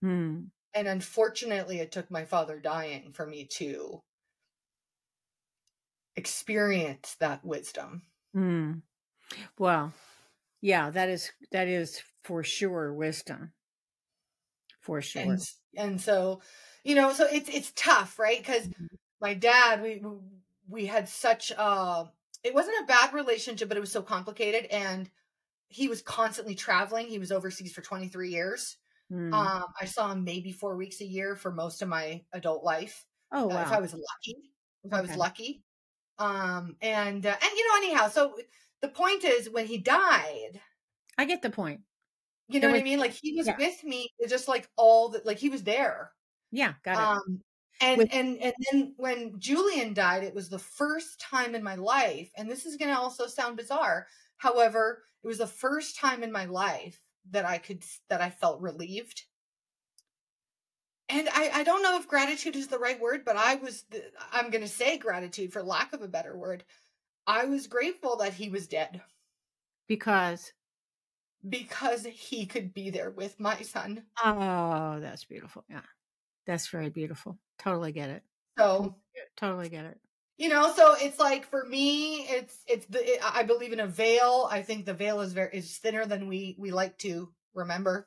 Hmm. 0.03 0.51
And 0.75 0.87
unfortunately, 0.87 1.81
it 1.81 1.91
took 1.91 2.09
my 2.09 2.25
father 2.25 2.61
dying 2.61 3.13
for 3.13 3.27
me 3.27 3.47
to 3.47 4.05
experience 6.17 7.15
that 7.21 7.45
wisdom. 7.45 8.03
Hmm. 8.35 8.81
Well, 9.59 9.95
yeah, 10.63 10.91
that 10.91 11.09
is 11.11 11.33
that 11.53 11.69
is 11.69 12.03
for 12.25 12.45
sure 12.45 12.95
wisdom. 12.95 13.55
For 14.81 15.03
sure. 15.03 15.23
And 15.25 15.41
and 15.77 16.01
so, 16.01 16.43
you 16.85 16.95
know, 16.95 17.13
so 17.13 17.27
it's 17.27 17.49
it's 17.49 17.73
tough, 17.75 18.19
right? 18.19 18.39
Because 18.39 18.69
Mhm. 18.79 18.97
my 19.21 19.35
dad, 19.35 19.83
we 19.83 19.97
we 19.99 20.19
had 20.87 21.09
such 21.09 21.53
uh 21.57 22.05
it 22.43 22.55
wasn't 22.55 22.77
a 22.83 22.87
bad 22.87 23.13
relationship, 23.13 23.69
but 23.69 23.77
it 23.77 23.81
was 23.81 23.91
so 23.91 24.03
complicated 24.03 24.67
and 24.67 25.11
he 25.69 25.89
was 25.89 26.03
constantly 26.03 26.55
traveling. 26.55 27.07
He 27.07 27.19
was 27.19 27.33
overseas 27.33 27.73
for 27.73 27.83
23 27.83 28.31
years. 28.31 28.77
Mm. 29.13 29.33
Um, 29.33 29.65
I 29.81 29.85
saw 29.85 30.13
him 30.13 30.25
maybe 30.25 30.53
four 30.53 30.77
weeks 30.77 31.01
a 31.01 31.07
year 31.07 31.37
for 31.37 31.53
most 31.53 31.83
of 31.83 31.89
my 31.89 32.23
adult 32.33 32.65
life. 32.65 33.05
oh 33.33 33.51
uh, 33.51 33.63
if 33.63 33.73
I 33.73 33.81
was 33.81 33.93
lucky. 33.93 34.37
If 34.85 34.93
I 34.93 35.01
was 35.01 35.17
lucky. 35.17 35.63
Um, 36.19 36.77
and 36.81 37.25
uh, 37.27 37.37
and 37.43 37.51
you 37.57 37.69
know, 37.69 37.87
anyhow, 37.87 38.09
so 38.09 38.37
the 38.81 38.89
point 38.89 39.25
is 39.25 39.51
when 39.51 39.67
he 39.67 39.79
died, 39.79 40.61
I 41.19 41.25
get 41.25 41.43
the 41.43 41.51
point. 41.51 41.81
you 42.49 42.61
know 42.61 42.71
what 42.71 42.81
I 42.81 42.83
mean? 42.83 42.99
Like 42.99 43.13
he 43.13 43.35
was 43.37 43.47
yeah. 43.47 43.57
with 43.59 43.83
me, 43.85 44.09
just 44.29 44.49
like 44.49 44.69
all 44.77 45.11
the 45.11 45.23
like 45.25 45.39
he 45.39 45.51
was 45.51 45.63
there. 45.63 46.13
Yeah, 46.53 46.75
got 46.85 46.93
it. 46.93 46.99
Um, 46.99 47.41
and 47.81 47.99
With- 47.99 48.09
and 48.13 48.39
and 48.43 48.55
then 48.71 48.95
when 48.97 49.39
Julian 49.39 49.95
died, 49.95 50.25
it 50.25 50.35
was 50.35 50.49
the 50.49 50.59
first 50.59 51.21
time 51.21 51.55
in 51.55 51.63
my 51.63 51.75
life, 51.75 52.31
and 52.37 52.51
this 52.51 52.67
is 52.67 52.77
going 52.77 52.93
to 52.95 52.99
also 53.01 53.27
sound 53.27 53.57
bizarre. 53.57 54.07
However, 54.39 55.05
it 55.23 55.27
was 55.27 55.39
the 55.39 55.47
first 55.47 55.97
time 55.97 56.23
in 56.23 56.33
my 56.33 56.45
life 56.47 57.01
that 57.31 57.45
I 57.45 57.59
could 57.59 57.85
that 58.09 58.21
I 58.21 58.31
felt 58.31 58.61
relieved. 58.61 59.23
And 61.09 61.29
I, 61.29 61.51
I 61.55 61.63
don't 61.65 61.83
know 61.83 61.97
if 61.99 62.09
gratitude 62.09 62.57
is 62.57 62.67
the 62.67 62.81
right 62.81 63.01
word, 63.01 63.25
but 63.25 63.37
I 63.37 63.57
was 63.57 63.85
I'm 64.33 64.51
going 64.51 64.63
to 64.65 64.69
say 64.69 64.99
gratitude 64.99 65.53
for 65.53 65.63
lack 65.63 65.93
of 65.93 66.03
a 66.03 66.09
better 66.09 66.37
word. 66.37 66.65
I 67.27 67.45
was 67.47 67.67
grateful 67.67 68.17
that 68.17 68.35
he 68.35 68.49
was 68.49 68.67
dead 68.67 69.03
because 69.89 70.53
because 71.49 72.05
he 72.05 72.47
could 72.47 72.75
be 72.75 72.91
there 72.91 73.11
with 73.11 73.39
my 73.39 73.61
son. 73.63 74.05
oh, 74.25 74.99
that's 75.01 75.25
beautiful. 75.25 75.65
Yeah. 75.69 75.83
That's 76.47 76.69
very 76.69 76.91
beautiful. 76.91 77.39
Totally 77.59 77.93
get 77.93 78.11
it. 78.11 78.23
So 78.59 78.97
Totally 79.37 79.69
get 79.69 79.85
it. 79.85 79.99
you 80.39 80.49
know 80.49 80.73
so 80.75 80.95
it's 80.99 81.19
like 81.19 81.45
for 81.47 81.65
me 81.65 82.23
it's 82.29 82.63
it's 82.67 82.87
the 82.87 83.03
it, 83.03 83.21
i 83.35 83.43
believe 83.43 83.73
in 83.73 83.81
a 83.81 83.87
veil 83.87 84.49
i 84.51 84.63
think 84.63 84.85
the 84.85 84.95
veil 84.95 85.21
is 85.21 85.33
very 85.33 85.51
is 85.57 85.77
thinner 85.79 86.05
than 86.07 86.29
we 86.29 86.55
we 86.59 86.71
like 86.71 86.97
to 86.99 87.31
remember 87.55 88.07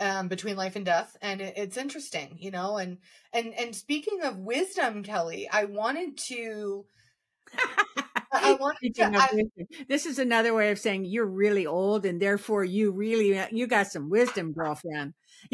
um 0.00 0.28
between 0.28 0.56
life 0.56 0.76
and 0.76 0.84
death 0.86 1.16
and 1.22 1.40
it, 1.40 1.54
it's 1.56 1.76
interesting 1.76 2.36
you 2.40 2.50
know 2.50 2.76
and 2.78 2.98
and 3.32 3.54
and 3.54 3.76
speaking 3.76 4.22
of 4.22 4.38
wisdom 4.38 5.02
kelly 5.02 5.48
i 5.52 5.64
wanted 5.66 6.16
to 6.16 6.84
i 8.32 8.54
wanted 8.54 8.94
to 8.94 9.04
I, 9.04 9.44
this 9.88 10.06
is 10.06 10.18
another 10.18 10.54
way 10.54 10.70
of 10.70 10.78
saying 10.78 11.04
you're 11.04 11.26
really 11.26 11.66
old 11.66 12.04
and 12.04 12.20
therefore 12.20 12.64
you 12.64 12.90
really 12.90 13.40
you 13.52 13.66
got 13.66 13.86
some 13.88 14.10
wisdom, 14.10 14.52
girlfriend. 14.52 15.14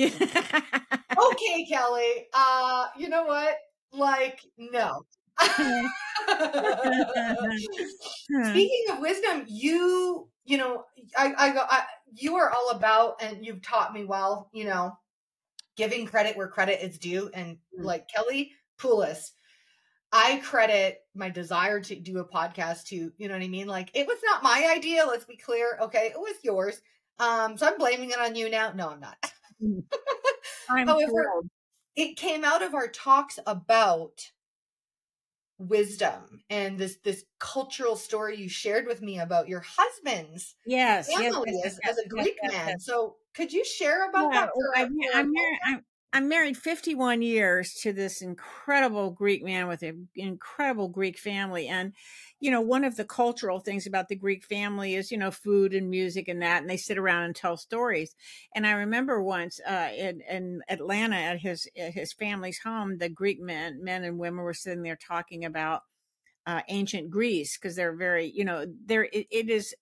okay 1.42 1.64
kelly 1.66 2.26
uh 2.34 2.86
you 2.96 3.08
know 3.08 3.24
what 3.24 3.56
like 3.92 4.40
no 4.58 5.04
Speaking 8.42 8.84
of 8.90 9.00
wisdom, 9.00 9.44
you 9.48 10.28
you 10.44 10.58
know 10.58 10.84
I 11.16 11.34
I 11.36 11.52
go 11.52 11.64
I, 11.68 11.84
you 12.12 12.36
are 12.36 12.50
all 12.50 12.70
about 12.70 13.22
and 13.22 13.44
you've 13.44 13.62
taught 13.62 13.92
me 13.92 14.04
well. 14.04 14.50
You 14.52 14.64
know, 14.64 14.98
giving 15.76 16.06
credit 16.06 16.36
where 16.36 16.48
credit 16.48 16.84
is 16.84 16.98
due, 16.98 17.30
and 17.34 17.58
Mm. 17.78 17.84
like 17.84 18.08
Kelly 18.08 18.52
Poulos, 18.78 19.30
I 20.12 20.38
credit 20.38 20.98
my 21.14 21.30
desire 21.30 21.80
to 21.80 21.96
do 21.96 22.18
a 22.18 22.24
podcast 22.28 22.86
to 22.86 23.12
you 23.16 23.28
know 23.28 23.34
what 23.34 23.42
I 23.42 23.48
mean. 23.48 23.66
Like 23.66 23.90
it 23.94 24.06
was 24.06 24.18
not 24.24 24.42
my 24.42 24.72
idea. 24.76 25.06
Let's 25.06 25.24
be 25.24 25.36
clear. 25.36 25.78
Okay, 25.80 26.06
it 26.12 26.18
was 26.20 26.36
yours. 26.42 26.80
Um, 27.18 27.56
so 27.56 27.66
I'm 27.66 27.78
blaming 27.78 28.10
it 28.10 28.18
on 28.18 28.34
you 28.34 28.50
now. 28.50 28.72
No, 28.72 28.90
I'm 28.90 29.00
not. 29.00 29.32
I'm 30.70 30.86
However, 30.86 31.04
thrilled. 31.04 31.48
it 31.96 32.16
came 32.16 32.44
out 32.44 32.62
of 32.62 32.74
our 32.74 32.88
talks 32.88 33.38
about 33.46 34.32
wisdom 35.58 36.42
and 36.48 36.78
this 36.78 36.96
this 37.04 37.24
cultural 37.38 37.94
story 37.94 38.36
you 38.38 38.48
shared 38.48 38.86
with 38.86 39.02
me 39.02 39.18
about 39.18 39.48
your 39.48 39.60
husband's 39.66 40.56
Yes, 40.64 41.08
yes, 41.08 41.18
yes, 41.20 41.34
family 41.34 41.50
yes, 41.64 41.78
as, 41.84 41.98
as 41.98 41.98
a 41.98 42.08
Greek 42.08 42.38
man. 42.42 42.78
So 42.78 43.16
could 43.34 43.52
you 43.52 43.64
share 43.64 44.08
about 44.08 44.30
Yeah, 44.32 44.40
that? 44.40 44.52
For, 44.54 44.76
I, 44.76 44.82
I'm 45.14 45.32
married. 45.32 45.58
I'm, 45.64 45.84
I'm 46.12 46.28
married 46.28 46.56
51 46.56 47.22
years 47.22 47.74
to 47.82 47.92
this 47.92 48.20
incredible 48.22 49.10
Greek 49.10 49.42
man 49.44 49.68
with 49.68 49.82
an 49.82 50.08
incredible 50.14 50.88
Greek 50.88 51.18
family, 51.18 51.68
and 51.68 51.94
you 52.40 52.50
know, 52.50 52.60
one 52.62 52.84
of 52.84 52.96
the 52.96 53.04
cultural 53.04 53.60
things 53.60 53.86
about 53.86 54.08
the 54.08 54.16
Greek 54.16 54.44
family 54.44 54.94
is 54.94 55.12
you 55.12 55.18
know 55.18 55.30
food 55.30 55.74
and 55.74 55.90
music 55.90 56.26
and 56.28 56.42
that, 56.42 56.62
and 56.62 56.70
they 56.70 56.76
sit 56.76 56.98
around 56.98 57.24
and 57.24 57.36
tell 57.36 57.56
stories. 57.56 58.14
And 58.54 58.66
I 58.66 58.72
remember 58.72 59.22
once 59.22 59.60
uh, 59.68 59.90
in 59.96 60.22
in 60.28 60.62
Atlanta 60.68 61.16
at 61.16 61.40
his 61.40 61.68
at 61.78 61.92
his 61.92 62.12
family's 62.12 62.58
home, 62.58 62.98
the 62.98 63.08
Greek 63.08 63.40
men 63.40 63.84
men 63.84 64.04
and 64.04 64.18
women 64.18 64.44
were 64.44 64.54
sitting 64.54 64.82
there 64.82 64.96
talking 64.96 65.44
about 65.44 65.82
uh, 66.46 66.62
ancient 66.68 67.10
Greece 67.10 67.58
because 67.58 67.76
they're 67.76 67.94
very, 67.94 68.30
you 68.34 68.44
know, 68.44 68.64
there 68.86 69.04
it, 69.04 69.26
it 69.30 69.50
is. 69.50 69.74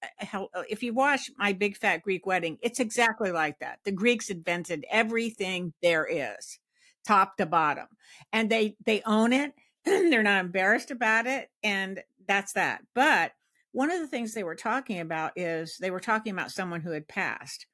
If 0.68 0.82
you 0.82 0.92
watch 0.92 1.30
my 1.38 1.52
Big 1.52 1.76
Fat 1.76 2.02
Greek 2.02 2.26
Wedding, 2.26 2.58
it's 2.62 2.80
exactly 2.80 3.30
like 3.30 3.60
that. 3.60 3.78
The 3.84 3.92
Greeks 3.92 4.30
invented 4.30 4.84
everything 4.90 5.72
there 5.82 6.06
is, 6.06 6.58
top 7.06 7.36
to 7.36 7.46
bottom, 7.46 7.86
and 8.32 8.50
they 8.50 8.76
they 8.84 9.02
own 9.06 9.32
it. 9.32 9.52
they're 9.84 10.22
not 10.22 10.44
embarrassed 10.44 10.90
about 10.90 11.26
it, 11.26 11.50
and 11.62 12.02
that's 12.28 12.52
that. 12.52 12.82
But 12.94 13.32
one 13.72 13.90
of 13.90 14.00
the 14.00 14.06
things 14.06 14.32
they 14.32 14.44
were 14.44 14.54
talking 14.54 15.00
about 15.00 15.32
is 15.36 15.76
they 15.80 15.90
were 15.90 16.00
talking 16.00 16.32
about 16.32 16.52
someone 16.52 16.82
who 16.82 16.92
had 16.92 17.08
passed. 17.08 17.66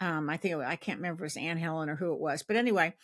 Um, 0.00 0.28
I 0.28 0.36
think 0.36 0.52
it, 0.52 0.56
wa- 0.56 0.64
I 0.64 0.76
can't 0.76 0.98
remember 0.98 1.24
if 1.24 1.32
it 1.34 1.36
was 1.36 1.36
Anne 1.36 1.56
Helen 1.56 1.88
or 1.88 1.96
who 1.96 2.12
it 2.12 2.20
was, 2.20 2.42
but 2.42 2.56
anyway, 2.56 2.94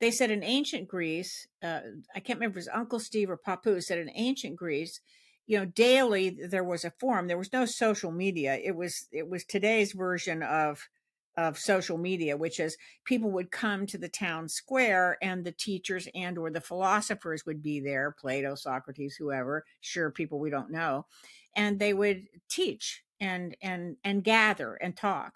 they 0.00 0.10
said 0.10 0.30
in 0.30 0.42
ancient 0.42 0.88
Greece, 0.88 1.46
uh, 1.62 1.80
I 2.14 2.20
can't 2.20 2.38
remember 2.38 2.58
if 2.58 2.66
it 2.66 2.70
was 2.70 2.76
Uncle 2.76 3.00
Steve 3.00 3.30
or 3.30 3.38
Papu 3.38 3.82
said 3.82 3.98
in 3.98 4.10
ancient 4.14 4.56
Greece, 4.56 5.00
you 5.46 5.58
know, 5.58 5.64
daily 5.64 6.30
there 6.48 6.64
was 6.64 6.84
a 6.84 6.92
forum. 6.98 7.26
There 7.26 7.38
was 7.38 7.52
no 7.52 7.66
social 7.66 8.12
media. 8.12 8.58
It 8.62 8.76
was 8.76 9.08
it 9.10 9.28
was 9.28 9.44
today's 9.44 9.92
version 9.92 10.42
of 10.42 10.88
of 11.48 11.58
social 11.58 11.98
media, 11.98 12.36
which 12.36 12.60
is 12.60 12.76
people 13.04 13.30
would 13.30 13.50
come 13.50 13.86
to 13.86 13.98
the 13.98 14.08
town 14.08 14.48
square 14.48 15.16
and 15.22 15.44
the 15.44 15.52
teachers 15.52 16.08
and 16.14 16.38
or 16.38 16.50
the 16.50 16.60
philosophers 16.60 17.46
would 17.46 17.62
be 17.62 17.80
there, 17.80 18.14
Plato, 18.18 18.54
Socrates, 18.54 19.16
whoever, 19.16 19.64
sure 19.80 20.10
people 20.10 20.38
we 20.38 20.50
don't 20.50 20.70
know, 20.70 21.06
and 21.56 21.78
they 21.78 21.94
would 21.94 22.26
teach 22.48 23.02
and 23.20 23.56
and 23.62 23.96
and 24.04 24.22
gather 24.24 24.74
and 24.74 24.96
talk. 24.96 25.34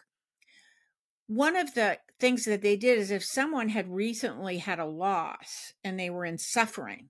One 1.27 1.57
of 1.57 1.75
the 1.75 1.99
things 2.21 2.45
that 2.45 2.63
they 2.63 2.77
did 2.77 2.99
is 2.99 3.11
if 3.11 3.25
someone 3.25 3.71
had 3.71 3.91
recently 3.91 4.59
had 4.59 4.79
a 4.79 4.85
loss 4.85 5.73
and 5.83 5.99
they 5.99 6.11
were 6.11 6.25
in 6.25 6.39
suffering 6.39 7.09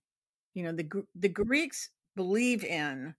you 0.55 0.63
know 0.63 0.73
the 0.73 0.89
the 1.15 1.29
greeks 1.29 1.91
believe 2.17 2.65
in 2.65 3.15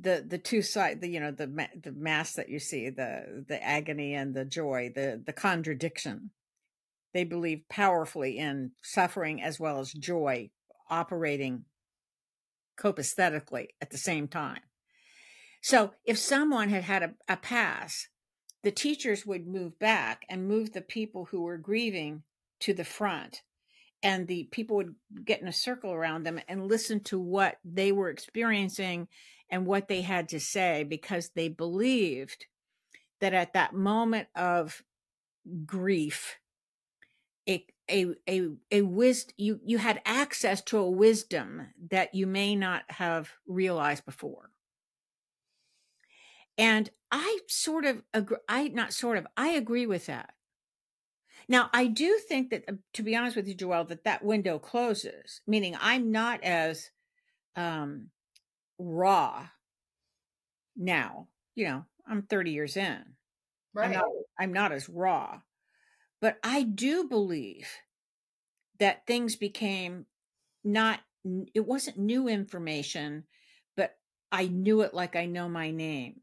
the 0.00 0.24
the 0.26 0.38
two 0.38 0.62
side 0.62 1.00
the 1.00 1.08
you 1.08 1.20
know 1.20 1.30
the 1.30 1.46
the 1.82 1.92
mass 1.92 2.34
that 2.34 2.48
you 2.48 2.58
see 2.58 2.90
the 2.90 3.44
the 3.48 3.62
agony 3.62 4.14
and 4.14 4.34
the 4.34 4.44
joy 4.44 4.92
the 4.94 5.22
the 5.24 5.32
contradiction. 5.32 6.30
They 7.14 7.24
believe 7.24 7.62
powerfully 7.70 8.38
in 8.38 8.72
suffering 8.82 9.42
as 9.42 9.58
well 9.58 9.80
as 9.80 9.92
joy 9.92 10.50
operating 10.90 11.64
copaesthetically 12.78 13.68
at 13.80 13.90
the 13.90 13.98
same 13.98 14.28
time. 14.28 14.60
So 15.62 15.92
if 16.04 16.18
someone 16.18 16.68
had 16.68 16.84
had 16.84 17.02
a, 17.02 17.14
a 17.28 17.36
pass 17.36 18.08
the 18.62 18.70
teachers 18.70 19.24
would 19.24 19.46
move 19.46 19.78
back 19.78 20.24
and 20.28 20.48
move 20.48 20.72
the 20.72 20.82
people 20.82 21.26
who 21.26 21.42
were 21.42 21.58
grieving 21.58 22.22
to 22.60 22.74
the 22.74 22.84
front 22.84 23.42
and 24.02 24.26
the 24.26 24.48
people 24.50 24.76
would 24.76 24.94
get 25.24 25.40
in 25.40 25.48
a 25.48 25.52
circle 25.52 25.92
around 25.92 26.24
them 26.24 26.40
and 26.48 26.68
listen 26.68 27.00
to 27.04 27.18
what 27.18 27.56
they 27.64 27.92
were 27.92 28.10
experiencing 28.10 29.08
and 29.50 29.66
what 29.66 29.88
they 29.88 30.02
had 30.02 30.28
to 30.28 30.40
say 30.40 30.84
because 30.84 31.30
they 31.30 31.48
believed 31.48 32.46
that 33.20 33.34
at 33.34 33.52
that 33.54 33.74
moment 33.74 34.28
of 34.34 34.82
grief 35.64 36.36
a 37.48 37.64
a 37.90 38.06
a, 38.28 38.48
a 38.70 38.82
wisdom 38.82 39.34
you 39.38 39.60
you 39.64 39.78
had 39.78 40.00
access 40.04 40.60
to 40.60 40.78
a 40.78 40.90
wisdom 40.90 41.68
that 41.90 42.14
you 42.14 42.26
may 42.26 42.54
not 42.54 42.82
have 42.90 43.30
realized 43.46 44.04
before 44.04 44.50
and 46.58 46.90
I 47.10 47.38
sort 47.46 47.84
of 47.84 48.02
agree, 48.12 48.36
I 48.48 48.68
not 48.68 48.92
sort 48.92 49.16
of, 49.16 49.26
I 49.36 49.50
agree 49.50 49.86
with 49.86 50.06
that. 50.06 50.34
Now, 51.48 51.70
I 51.72 51.86
do 51.86 52.18
think 52.28 52.50
that, 52.50 52.64
uh, 52.68 52.72
to 52.94 53.02
be 53.02 53.16
honest 53.16 53.36
with 53.36 53.48
you, 53.48 53.54
Joelle, 53.54 53.88
that 53.88 54.04
that 54.04 54.24
window 54.24 54.58
closes, 54.58 55.40
meaning 55.46 55.76
I'm 55.80 56.10
not 56.10 56.42
as 56.42 56.90
um, 57.56 58.08
raw 58.78 59.46
now. 60.76 61.28
You 61.54 61.68
know, 61.68 61.84
I'm 62.06 62.22
30 62.22 62.50
years 62.52 62.76
in. 62.76 63.02
I'm 63.76 63.90
right. 63.90 63.92
not, 63.92 64.04
I'm 64.38 64.52
not 64.52 64.72
as 64.72 64.88
raw, 64.88 65.40
but 66.20 66.38
I 66.42 66.62
do 66.62 67.04
believe 67.04 67.68
that 68.80 69.06
things 69.06 69.36
became 69.36 70.06
not, 70.64 71.00
it 71.54 71.66
wasn't 71.66 71.98
new 71.98 72.28
information, 72.28 73.24
but 73.76 73.96
I 74.32 74.46
knew 74.46 74.80
it 74.80 74.94
like 74.94 75.16
I 75.16 75.26
know 75.26 75.48
my 75.48 75.70
name. 75.70 76.20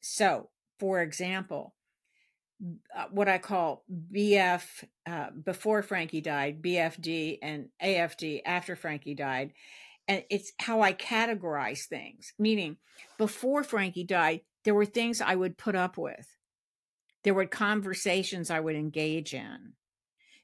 So, 0.00 0.50
for 0.78 1.00
example, 1.00 1.74
uh, 2.96 3.06
what 3.10 3.28
I 3.28 3.38
call 3.38 3.84
BF 4.12 4.62
uh, 5.06 5.30
before 5.30 5.82
Frankie 5.82 6.20
died, 6.20 6.62
BFD, 6.62 7.38
and 7.42 7.68
AFD 7.82 8.42
after 8.44 8.76
Frankie 8.76 9.14
died. 9.14 9.52
And 10.08 10.24
it's 10.30 10.52
how 10.58 10.80
I 10.80 10.92
categorize 10.92 11.86
things, 11.86 12.32
meaning 12.38 12.76
before 13.18 13.62
Frankie 13.62 14.04
died, 14.04 14.40
there 14.64 14.74
were 14.74 14.84
things 14.86 15.20
I 15.20 15.34
would 15.34 15.58
put 15.58 15.74
up 15.74 15.96
with. 15.96 16.26
There 17.24 17.34
were 17.34 17.46
conversations 17.46 18.50
I 18.50 18.60
would 18.60 18.74
engage 18.74 19.32
in. 19.32 19.74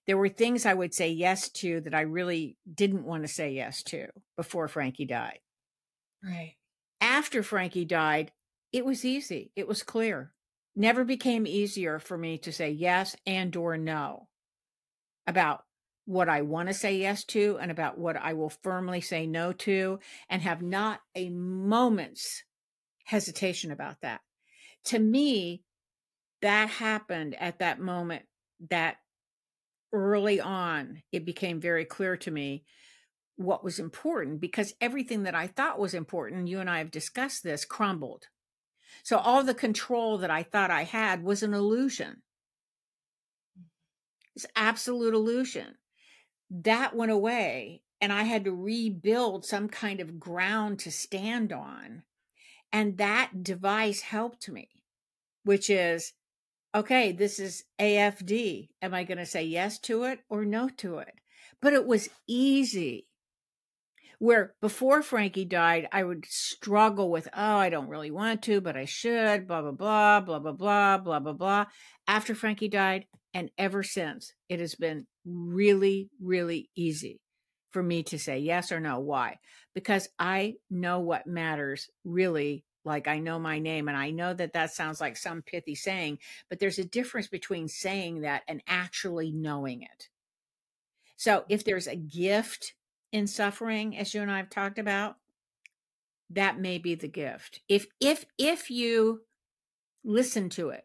There 0.07 0.17
were 0.17 0.29
things 0.29 0.65
I 0.65 0.75
would 0.75 0.95
say 0.95 1.11
yes 1.11 1.51
to 1.51 1.81
that 1.83 1.95
I 1.95 2.03
really 2.03 2.57
didn't 2.73 3.05
want 3.05 3.25
to 3.25 3.29
say 3.29 3.53
yes 3.53 3.83
to 3.85 4.07
before 4.37 4.69
Frankie 4.69 5.05
died. 5.05 5.41
Right. 6.25 6.55
After 7.01 7.43
Frankie 7.43 7.85
died, 7.85 8.33
it 8.73 8.85
was 8.85 9.05
easy. 9.05 9.53
It 9.55 9.69
was 9.69 9.83
clear. 9.83 10.33
Never 10.75 11.05
became 11.05 11.47
easier 11.47 11.99
for 11.99 12.17
me 12.17 12.39
to 12.39 12.53
say 12.53 12.71
yes 12.71 13.17
and 13.27 13.55
or 13.57 13.77
no 13.77 14.29
about 15.27 15.65
what 16.09 16.31
I 16.31 16.41
want 16.41 16.69
to 16.69 16.75
say 16.75 16.97
yes 16.97 17.23
to 17.25 17.59
and 17.61 17.71
about 17.71 17.99
what 17.99 18.17
I 18.17 18.33
will 18.33 18.49
firmly 18.49 19.03
say 19.03 19.27
no 19.27 19.53
to 19.53 19.99
and 20.31 20.41
have 20.41 20.63
not 20.63 21.01
a 21.15 21.29
moment's 21.29 22.45
hesitation 23.05 23.71
about 23.71 23.97
that. 24.01 24.23
To 24.87 24.99
me, 24.99 25.65
that 26.41 26.71
happened 26.71 27.37
at 27.39 27.59
that 27.59 27.79
moment 27.79 28.23
that 28.71 28.97
early 29.93 30.41
on 30.41 31.03
it 31.13 31.27
became 31.27 31.61
very 31.61 31.85
clear 31.85 32.17
to 32.17 32.31
me 32.31 32.65
what 33.37 33.63
was 33.63 33.79
important 33.79 34.41
because 34.41 34.73
everything 34.81 35.25
that 35.25 35.35
I 35.35 35.47
thought 35.47 35.79
was 35.79 35.93
important, 35.93 36.49
you 36.49 36.59
and 36.59 36.71
I 36.71 36.79
have 36.79 36.91
discussed 36.91 37.43
this, 37.43 37.67
crumbled. 37.67 38.29
So 39.03 39.19
all 39.19 39.45
the 39.45 39.53
control 39.53 40.17
that 40.19 40.31
I 40.31 40.43
thought 40.43 40.71
I 40.71 40.85
had 40.85 41.23
was 41.23 41.43
an 41.43 41.53
illusion. 41.53 42.23
It's 44.35 44.47
absolute 44.57 45.13
illusion. 45.13 45.75
That 46.51 46.95
went 46.95 47.13
away 47.13 47.83
and 48.01 48.13
I 48.13 48.23
had 48.25 48.45
to 48.45 48.53
rebuild 48.53 49.45
some 49.45 49.69
kind 49.69 50.01
of 50.01 50.21
ground 50.21 50.79
to 50.81 50.91
stand 50.91 51.53
on. 51.53 52.03
And 52.73 52.99
that 52.99 53.43
device 53.43 54.03
helped 54.03 54.49
me, 54.49 54.69
which 55.45 55.71
is 55.71 56.13
okay, 56.75 57.13
this 57.13 57.39
is 57.39 57.65
AFD. 57.81 58.69
Am 58.83 58.95
I 58.95 59.05
going 59.05 59.19
to 59.19 59.27
say 59.27 59.43
yes 59.43 59.79
to 59.81 60.05
it 60.05 60.21
or 60.29 60.45
no 60.45 60.69
to 60.69 60.99
it? 60.99 61.15
But 61.61 61.73
it 61.73 61.87
was 61.87 62.11
easy. 62.27 63.08
Where 64.19 64.55
before 64.61 65.03
Frankie 65.03 65.45
died, 65.45 65.89
I 65.93 66.03
would 66.03 66.25
struggle 66.27 67.11
with, 67.11 67.29
oh, 67.33 67.57
I 67.57 67.71
don't 67.71 67.89
really 67.89 68.11
want 68.11 68.43
to, 68.43 68.61
but 68.61 68.77
I 68.77 68.85
should, 68.85 69.47
blah, 69.47 69.63
blah, 69.63 69.71
blah, 69.71 70.21
blah, 70.21 70.39
blah, 70.41 70.53
blah, 70.53 70.99
blah, 70.99 71.19
blah, 71.21 71.33
blah. 71.33 71.67
After 72.09 72.35
Frankie 72.35 72.69
died, 72.69 73.07
and 73.33 73.51
ever 73.59 73.83
since, 73.83 74.33
it 74.49 74.59
has 74.59 74.75
been 74.75 75.07
really, 75.25 76.11
really 76.21 76.71
easy 76.75 77.21
for 77.71 77.83
me 77.83 78.03
to 78.05 78.19
say 78.19 78.39
yes 78.39 78.73
or 78.73 78.81
no. 78.81 78.99
Why? 78.99 79.39
Because 79.75 80.09
I 80.19 80.55
know 80.71 81.01
what 81.01 81.27
matters 81.27 81.89
really 82.05 82.65
like 82.85 83.07
I 83.07 83.19
know 83.19 83.39
my 83.39 83.59
name. 83.59 83.87
And 83.87 83.97
I 83.97 84.11
know 84.11 84.35
that 84.35 84.55
that 84.55 84.73
sounds 84.73 85.01
like 85.01 85.17
some 85.17 85.43
pithy 85.43 85.75
saying, 85.75 86.19
but 86.49 86.59
there's 86.59 86.79
a 86.79 86.85
difference 86.85 87.29
between 87.29 87.69
saying 87.69 88.23
that 88.23 88.43
and 88.49 88.63
actually 88.67 89.31
knowing 89.31 89.83
it. 89.83 90.09
So 91.17 91.45
if 91.49 91.65
there's 91.65 91.87
a 91.87 91.97
gift 91.97 92.75
in 93.13 93.27
suffering, 93.27 93.97
as 93.97 94.15
you 94.15 94.23
and 94.23 94.31
I 94.31 94.39
have 94.39 94.51
talked 94.51 94.79
about, 94.79 95.17
that 96.31 96.59
may 96.59 96.79
be 96.79 96.95
the 96.95 97.09
gift. 97.09 97.61
If 97.69 97.87
if 98.01 98.27
if 98.39 98.71
you 98.71 99.23
listen 100.05 100.51
to 100.51 100.71
it, 100.71 100.85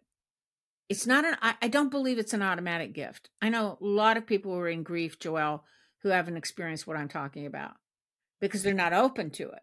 it's 0.89 1.07
not 1.07 1.25
an 1.25 1.35
I, 1.41 1.55
I 1.61 1.67
don't 1.67 1.91
believe 1.91 2.17
it's 2.17 2.33
an 2.33 2.41
automatic 2.41 2.93
gift. 2.93 3.29
I 3.41 3.49
know 3.49 3.77
a 3.81 3.85
lot 3.85 4.17
of 4.17 4.25
people 4.25 4.53
who 4.53 4.59
are 4.59 4.69
in 4.69 4.83
grief, 4.83 5.19
Joelle, 5.19 5.61
who 6.01 6.09
haven't 6.09 6.37
experienced 6.37 6.87
what 6.87 6.97
I'm 6.97 7.09
talking 7.09 7.45
about 7.45 7.73
because 8.39 8.63
they're 8.63 8.73
not 8.73 8.93
open 8.93 9.31
to 9.31 9.49
it. 9.49 9.61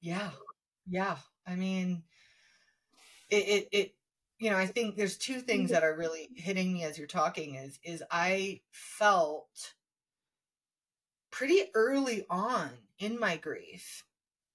Yeah. 0.00 0.30
Yeah. 0.88 1.16
I 1.46 1.56
mean, 1.56 2.04
it, 3.30 3.36
it, 3.36 3.68
it, 3.72 3.95
you 4.38 4.50
know, 4.50 4.56
I 4.56 4.66
think 4.66 4.96
there's 4.96 5.16
two 5.16 5.40
things 5.40 5.70
mm-hmm. 5.70 5.74
that 5.74 5.84
are 5.84 5.96
really 5.96 6.28
hitting 6.34 6.72
me 6.72 6.84
as 6.84 6.98
you're 6.98 7.06
talking 7.06 7.54
is, 7.54 7.78
is 7.82 8.02
I 8.10 8.60
felt 8.70 9.74
pretty 11.30 11.64
early 11.74 12.26
on 12.28 12.70
in 12.98 13.18
my 13.18 13.36
grief. 13.36 14.04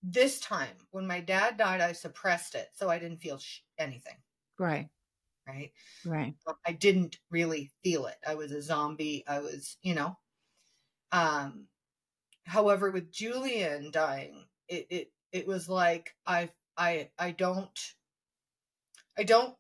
This 0.04 0.40
time 0.40 0.76
when 0.92 1.06
my 1.08 1.20
dad 1.20 1.58
died, 1.58 1.82
I 1.82 1.92
suppressed 1.92 2.56
it. 2.56 2.70
So 2.74 2.90
I 2.90 3.00
didn't 3.00 3.22
feel 3.22 3.38
sh- 3.38 3.60
anything. 3.78 4.18
Right. 4.58 4.90
Right. 5.48 5.72
Right. 6.06 6.36
I 6.66 6.72
didn't 6.72 7.18
really 7.30 7.72
feel 7.84 8.06
it. 8.06 8.18
I 8.28 8.36
was 8.36 8.52
a 8.52 8.62
zombie. 8.62 9.24
I 9.28 9.40
was, 9.40 9.78
you 9.82 9.96
know, 9.96 10.18
um, 11.12 11.68
however, 12.46 12.92
with 12.92 13.12
Julian 13.12 13.92
dying, 13.92 14.46
it, 14.68 14.88
it 14.90 15.12
it 15.32 15.48
was 15.48 15.68
like 15.68 16.16
I 16.26 16.50
I 16.78 17.10
I 17.20 17.32
don't 17.32 17.78
I 19.18 19.24
don't 19.24 19.56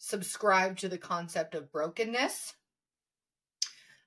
subscribe 0.00 0.78
to 0.78 0.88
the 0.88 0.98
concept 0.98 1.54
of 1.54 1.70
brokenness. 1.70 2.54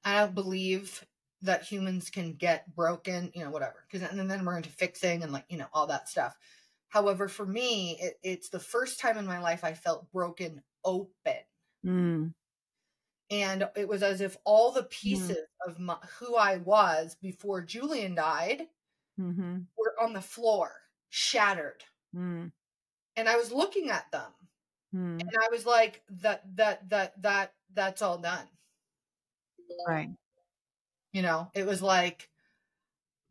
I 0.04 0.20
don't 0.20 0.36
believe 0.36 1.06
that 1.44 1.64
humans 1.64 2.10
can 2.10 2.34
get 2.34 2.76
broken, 2.76 3.32
you 3.34 3.44
know, 3.44 3.52
whatever. 3.52 3.86
Because 3.90 4.10
and 4.10 4.30
then 4.30 4.44
we're 4.44 4.58
into 4.58 4.70
fixing 4.70 5.24
and 5.24 5.32
like 5.32 5.46
you 5.48 5.58
know 5.58 5.68
all 5.72 5.88
that 5.88 6.10
stuff. 6.10 6.36
However, 6.90 7.28
for 7.28 7.46
me, 7.46 7.98
it, 8.02 8.20
it's 8.24 8.50
the 8.50 8.60
first 8.60 9.00
time 9.00 9.18
in 9.18 9.26
my 9.26 9.40
life 9.40 9.64
I 9.64 9.74
felt 9.74 10.12
broken 10.12 10.62
open. 10.84 11.40
Mm. 11.86 12.34
And 13.32 13.70
it 13.76 13.88
was 13.88 14.04
as 14.04 14.22
if 14.22 14.38
all 14.44 14.72
the 14.72 14.84
pieces 14.84 15.38
mm. 15.38 15.70
of 15.70 15.80
my, 15.80 15.96
who 16.20 16.36
I 16.36 16.58
was 16.58 17.16
before 17.22 17.62
Julian 17.62 18.16
died 18.16 18.68
mm-hmm. 19.20 19.60
were 19.78 19.96
on 20.02 20.14
the 20.14 20.22
floor, 20.22 20.72
shattered. 21.10 21.84
Mm. 22.16 22.52
And 23.16 23.30
I 23.30 23.38
was 23.38 23.52
looking 23.52 23.90
at 23.90 24.12
them. 24.12 24.32
Mm. 24.94 25.22
And 25.22 25.32
I 25.42 25.50
was 25.50 25.66
like, 25.66 26.02
that 26.22 26.44
that 26.56 26.90
that 26.90 27.22
that 27.22 27.54
that's 27.74 28.02
all 28.02 28.18
done. 28.18 28.48
Right. 29.88 30.10
You 31.12 31.22
know, 31.22 31.50
it 31.54 31.66
was 31.66 31.82
like 31.82 32.30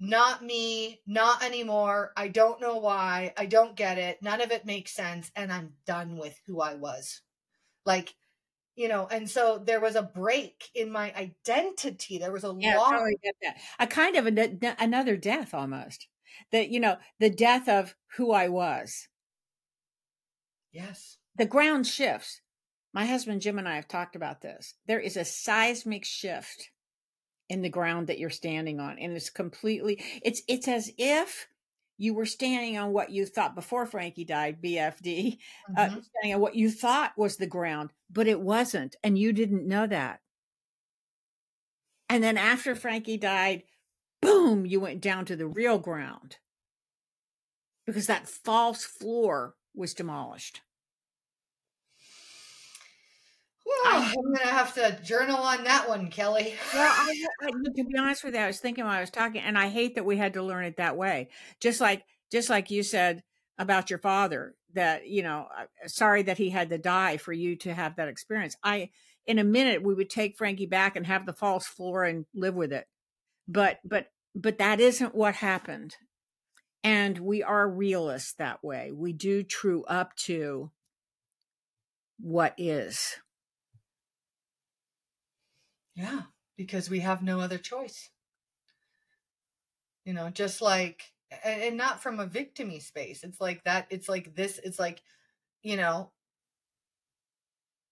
not 0.00 0.44
me, 0.44 1.00
not 1.06 1.44
anymore. 1.44 2.12
I 2.16 2.28
don't 2.28 2.60
know 2.60 2.78
why. 2.78 3.32
I 3.36 3.46
don't 3.46 3.76
get 3.76 3.98
it. 3.98 4.22
None 4.22 4.40
of 4.40 4.50
it 4.50 4.66
makes 4.66 4.92
sense. 4.92 5.30
And 5.36 5.52
I'm 5.52 5.74
done 5.86 6.16
with 6.16 6.40
who 6.46 6.60
I 6.60 6.74
was. 6.74 7.20
Like 7.84 8.14
you 8.74 8.88
know 8.88 9.06
and 9.10 9.28
so 9.28 9.60
there 9.64 9.80
was 9.80 9.96
a 9.96 10.02
break 10.02 10.70
in 10.74 10.90
my 10.90 11.12
identity 11.14 12.18
there 12.18 12.32
was 12.32 12.44
a 12.44 12.54
yeah, 12.58 12.76
loss 12.76 12.90
totally 12.90 13.18
get 13.22 13.34
that. 13.42 13.56
a 13.78 13.86
kind 13.86 14.16
of 14.16 14.26
a, 14.26 14.76
another 14.78 15.16
death 15.16 15.52
almost 15.54 16.06
that 16.50 16.70
you 16.70 16.80
know 16.80 16.96
the 17.20 17.30
death 17.30 17.68
of 17.68 17.94
who 18.16 18.32
i 18.32 18.48
was 18.48 19.08
yes 20.72 21.18
the 21.36 21.46
ground 21.46 21.86
shifts 21.86 22.40
my 22.92 23.06
husband 23.06 23.40
jim 23.40 23.58
and 23.58 23.68
i 23.68 23.76
have 23.76 23.88
talked 23.88 24.16
about 24.16 24.40
this 24.40 24.74
there 24.86 25.00
is 25.00 25.16
a 25.16 25.24
seismic 25.24 26.04
shift 26.04 26.70
in 27.48 27.62
the 27.62 27.68
ground 27.68 28.06
that 28.06 28.18
you're 28.18 28.30
standing 28.30 28.80
on 28.80 28.98
and 28.98 29.12
it's 29.14 29.30
completely 29.30 30.02
it's 30.22 30.42
it's 30.48 30.68
as 30.68 30.90
if 30.98 31.48
you 31.98 32.14
were 32.14 32.26
standing 32.26 32.76
on 32.78 32.92
what 32.92 33.10
you 33.10 33.24
thought 33.24 33.54
before 33.54 33.86
Frankie 33.86 34.24
died, 34.24 34.60
BFD, 34.60 35.38
uh, 35.76 35.80
mm-hmm. 35.80 35.98
uh, 35.98 36.00
standing 36.02 36.34
on 36.34 36.40
what 36.40 36.56
you 36.56 36.68
thought 36.68 37.12
was 37.16 37.36
the 37.36 37.46
ground, 37.46 37.90
but 38.10 38.26
it 38.26 38.40
wasn't. 38.40 38.96
And 39.04 39.16
you 39.16 39.32
didn't 39.32 39.68
know 39.68 39.86
that. 39.86 40.18
And 42.08 42.24
then 42.24 42.36
after 42.36 42.74
Frankie 42.74 43.18
died, 43.18 43.62
boom, 44.20 44.66
you 44.66 44.80
went 44.80 45.00
down 45.00 45.24
to 45.26 45.36
the 45.36 45.46
real 45.46 45.78
ground 45.78 46.38
because 47.86 48.06
that 48.08 48.28
false 48.28 48.84
floor 48.84 49.54
was 49.72 49.94
demolished. 49.94 50.60
I'm 53.86 54.14
gonna 54.34 54.38
have 54.46 54.74
to 54.74 54.98
journal 55.02 55.36
on 55.36 55.64
that 55.64 55.88
one, 55.88 56.08
Kelly. 56.08 56.54
Well, 56.72 56.92
I, 56.92 57.26
I, 57.42 57.50
to 57.50 57.84
be 57.84 57.96
honest 57.98 58.24
with 58.24 58.34
you, 58.34 58.40
I 58.40 58.46
was 58.46 58.60
thinking 58.60 58.84
while 58.84 58.96
I 58.96 59.00
was 59.00 59.10
talking, 59.10 59.40
and 59.40 59.58
I 59.58 59.68
hate 59.68 59.94
that 59.94 60.04
we 60.04 60.16
had 60.16 60.34
to 60.34 60.42
learn 60.42 60.64
it 60.64 60.76
that 60.76 60.96
way. 60.96 61.28
Just 61.60 61.80
like, 61.80 62.04
just 62.30 62.50
like 62.50 62.70
you 62.70 62.82
said 62.82 63.22
about 63.58 63.90
your 63.90 63.98
father, 63.98 64.54
that 64.74 65.08
you 65.08 65.22
know, 65.22 65.46
uh, 65.56 65.64
sorry 65.86 66.22
that 66.22 66.38
he 66.38 66.50
had 66.50 66.70
to 66.70 66.78
die 66.78 67.16
for 67.16 67.32
you 67.32 67.56
to 67.56 67.74
have 67.74 67.96
that 67.96 68.08
experience. 68.08 68.56
I, 68.62 68.90
in 69.26 69.38
a 69.38 69.44
minute, 69.44 69.82
we 69.82 69.94
would 69.94 70.10
take 70.10 70.36
Frankie 70.36 70.66
back 70.66 70.96
and 70.96 71.06
have 71.06 71.26
the 71.26 71.32
false 71.32 71.66
floor 71.66 72.04
and 72.04 72.26
live 72.34 72.54
with 72.54 72.72
it, 72.72 72.86
but, 73.46 73.78
but, 73.84 74.08
but 74.34 74.58
that 74.58 74.80
isn't 74.80 75.14
what 75.14 75.36
happened. 75.36 75.96
And 76.84 77.18
we 77.18 77.44
are 77.44 77.68
realists 77.68 78.34
that 78.34 78.64
way. 78.64 78.90
We 78.92 79.12
do 79.12 79.44
true 79.44 79.84
up 79.84 80.16
to 80.24 80.72
what 82.18 82.54
is. 82.58 83.16
Yeah, 85.94 86.22
because 86.56 86.88
we 86.88 87.00
have 87.00 87.22
no 87.22 87.40
other 87.40 87.58
choice. 87.58 88.10
You 90.04 90.14
know, 90.14 90.30
just 90.30 90.60
like 90.60 91.12
and, 91.44 91.76
not 91.76 92.02
from 92.02 92.20
a 92.20 92.26
victimy 92.26 92.82
space. 92.82 93.22
It's 93.24 93.40
like 93.40 93.64
that. 93.64 93.86
It's 93.90 94.08
like 94.08 94.34
this. 94.34 94.58
It's 94.62 94.78
like, 94.78 95.02
you 95.62 95.76
know, 95.76 96.10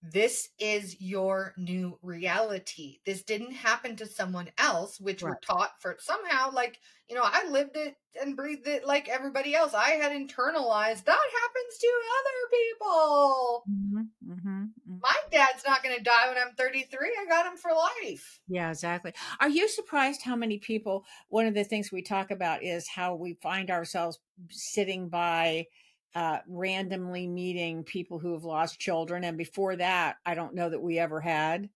this 0.03 0.49
is 0.59 1.01
your 1.01 1.53
new 1.59 1.99
reality. 2.03 2.99
This 3.05 3.23
didn't 3.23 3.53
happen 3.53 3.97
to 3.97 4.07
someone 4.07 4.49
else, 4.57 4.99
which 4.99 5.23
right. 5.23 5.31
we're 5.31 5.39
taught 5.41 5.73
for 5.81 5.97
somehow, 6.01 6.51
like, 6.53 6.79
you 7.09 7.15
know, 7.15 7.23
I 7.25 7.47
lived 7.49 7.77
it 7.77 7.97
and 8.21 8.37
breathed 8.37 8.67
it 8.67 8.87
like 8.87 9.09
everybody 9.09 9.55
else. 9.55 9.75
I 9.75 9.91
had 9.91 10.13
internalized 10.13 11.05
that 11.05 11.19
happens 11.19 11.79
to 11.81 11.93
other 12.19 12.41
people. 12.51 13.65
Mm-hmm, 13.71 14.33
mm-hmm, 14.33 14.63
mm-hmm. 14.63 14.97
My 15.03 15.17
dad's 15.31 15.65
not 15.67 15.83
going 15.83 15.97
to 15.97 16.03
die 16.03 16.29
when 16.29 16.39
I'm 16.39 16.55
33. 16.55 16.99
I 17.21 17.29
got 17.29 17.47
him 17.47 17.59
for 17.59 17.73
life. 17.73 18.41
Yeah, 18.49 18.71
exactly. 18.71 19.13
Are 19.39 19.51
you 19.51 19.69
surprised 19.69 20.23
how 20.23 20.35
many 20.35 20.59
people? 20.59 21.05
One 21.29 21.47
of 21.47 21.55
the 21.55 21.65
things 21.65 21.93
we 21.93 22.03
talk 22.03 22.31
about 22.31 22.63
is 22.63 22.89
how 22.89 23.17
we 23.17 23.35
find 23.35 23.71
ourselves 23.71 24.19
sitting 24.49 25.09
by 25.09 25.67
uh, 26.15 26.39
randomly 26.49 27.27
meeting 27.27 27.85
people 27.85 28.19
who 28.19 28.33
have 28.33 28.45
lost 28.45 28.81
children. 28.81 29.25
And 29.25 29.39
before 29.39 29.77
that, 29.77 30.17
I 30.27 30.35
don't 30.35 30.55
know 30.55 30.69
that 30.69 30.83
we 30.83 30.99
ever 30.99 31.21
had. 31.21 31.69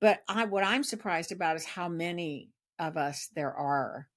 But 0.00 0.22
I, 0.28 0.44
what 0.44 0.64
I'm 0.64 0.82
surprised 0.82 1.30
about 1.30 1.56
is 1.56 1.64
how 1.64 1.88
many 1.88 2.50
of 2.78 2.96
us 2.96 3.28
there 3.34 3.52
are. 3.52 4.08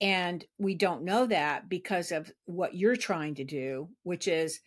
And 0.00 0.44
we 0.58 0.74
don't 0.74 1.04
know 1.04 1.26
that 1.26 1.68
because 1.68 2.10
of 2.10 2.32
what 2.44 2.74
you're 2.74 2.96
trying 2.96 3.36
to 3.36 3.44
do, 3.44 3.88
which 4.02 4.26
is 4.26 4.58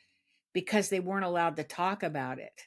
because 0.54 0.88
they 0.88 1.02
weren't 1.02 1.26
allowed 1.26 1.58
to 1.58 1.64
talk 1.64 2.04
about 2.04 2.40
it. 2.40 2.62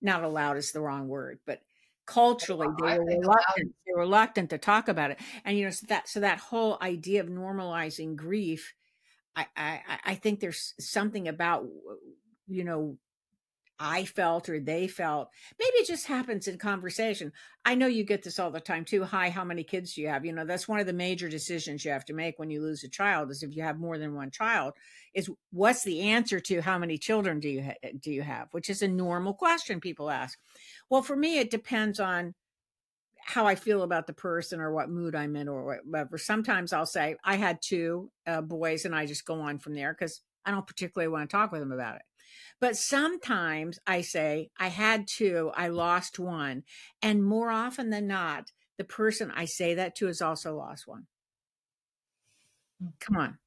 Not 0.00 0.22
allowed 0.22 0.58
is 0.58 0.70
the 0.70 0.80
wrong 0.80 1.08
word, 1.08 1.40
but 1.44 1.60
culturally 2.06 2.68
they 2.80 2.98
were 2.98 3.04
reluctant, 3.04 3.74
they 3.84 3.92
were 3.92 4.02
reluctant 4.02 4.50
to 4.50 4.58
talk 4.58 4.86
about 4.86 5.10
it. 5.10 5.18
And 5.44 5.58
you 5.58 5.64
know, 5.64 5.70
so 5.70 5.86
that 5.88 6.08
so 6.08 6.20
that 6.20 6.38
whole 6.38 6.78
idea 6.80 7.20
of 7.20 7.26
normalizing 7.26 8.14
grief 8.14 8.72
I, 9.36 9.46
I, 9.56 9.80
I 10.04 10.14
think 10.14 10.40
there's 10.40 10.74
something 10.80 11.28
about, 11.28 11.66
you 12.48 12.64
know, 12.64 12.96
I 13.78 14.04
felt 14.06 14.48
or 14.48 14.58
they 14.58 14.88
felt. 14.88 15.28
Maybe 15.58 15.72
it 15.74 15.86
just 15.86 16.06
happens 16.06 16.48
in 16.48 16.56
conversation. 16.56 17.32
I 17.64 17.74
know 17.74 17.86
you 17.86 18.04
get 18.04 18.22
this 18.22 18.38
all 18.38 18.50
the 18.50 18.58
time 18.58 18.86
too. 18.86 19.04
Hi, 19.04 19.28
how 19.28 19.44
many 19.44 19.64
kids 19.64 19.94
do 19.94 20.00
you 20.00 20.08
have? 20.08 20.24
You 20.24 20.32
know, 20.32 20.46
that's 20.46 20.66
one 20.66 20.80
of 20.80 20.86
the 20.86 20.94
major 20.94 21.28
decisions 21.28 21.84
you 21.84 21.90
have 21.90 22.06
to 22.06 22.14
make 22.14 22.38
when 22.38 22.50
you 22.50 22.62
lose 22.62 22.84
a 22.84 22.88
child 22.88 23.30
is 23.30 23.42
if 23.42 23.54
you 23.54 23.62
have 23.62 23.78
more 23.78 23.98
than 23.98 24.14
one 24.14 24.30
child 24.30 24.72
is 25.14 25.30
what's 25.52 25.84
the 25.84 26.00
answer 26.00 26.40
to 26.40 26.62
how 26.62 26.78
many 26.78 26.96
children 26.96 27.38
do 27.38 27.50
you 27.50 27.64
ha- 27.64 27.90
do 28.00 28.10
you 28.10 28.22
have, 28.22 28.48
which 28.52 28.70
is 28.70 28.80
a 28.80 28.88
normal 28.88 29.34
question 29.34 29.80
people 29.80 30.10
ask. 30.10 30.38
Well, 30.88 31.02
for 31.02 31.16
me 31.16 31.38
it 31.38 31.50
depends 31.50 32.00
on 32.00 32.34
how 33.26 33.44
I 33.44 33.56
feel 33.56 33.82
about 33.82 34.06
the 34.06 34.12
person 34.12 34.60
or 34.60 34.72
what 34.72 34.88
mood 34.88 35.16
I'm 35.16 35.34
in 35.34 35.48
or 35.48 35.80
whatever. 35.84 36.16
Sometimes 36.16 36.72
I'll 36.72 36.86
say 36.86 37.16
I 37.24 37.36
had 37.36 37.58
two 37.60 38.10
uh, 38.24 38.40
boys 38.40 38.84
and 38.84 38.94
I 38.94 39.06
just 39.06 39.26
go 39.26 39.40
on 39.40 39.58
from 39.58 39.74
there 39.74 39.92
because 39.92 40.22
I 40.44 40.52
don't 40.52 40.66
particularly 40.66 41.10
want 41.10 41.28
to 41.28 41.36
talk 41.36 41.50
with 41.50 41.60
them 41.60 41.72
about 41.72 41.96
it. 41.96 42.02
But 42.60 42.76
sometimes 42.76 43.80
I 43.84 44.02
say 44.02 44.50
I 44.58 44.68
had 44.68 45.08
two, 45.08 45.50
I 45.54 45.68
lost 45.68 46.20
one. 46.20 46.62
And 47.02 47.24
more 47.24 47.50
often 47.50 47.90
than 47.90 48.06
not, 48.06 48.52
the 48.78 48.84
person 48.84 49.32
I 49.34 49.46
say 49.46 49.74
that 49.74 49.96
to 49.96 50.06
has 50.06 50.22
also 50.22 50.54
lost 50.56 50.86
one. 50.86 51.06
Hmm. 52.80 52.90
Come 53.00 53.16
on. 53.16 53.38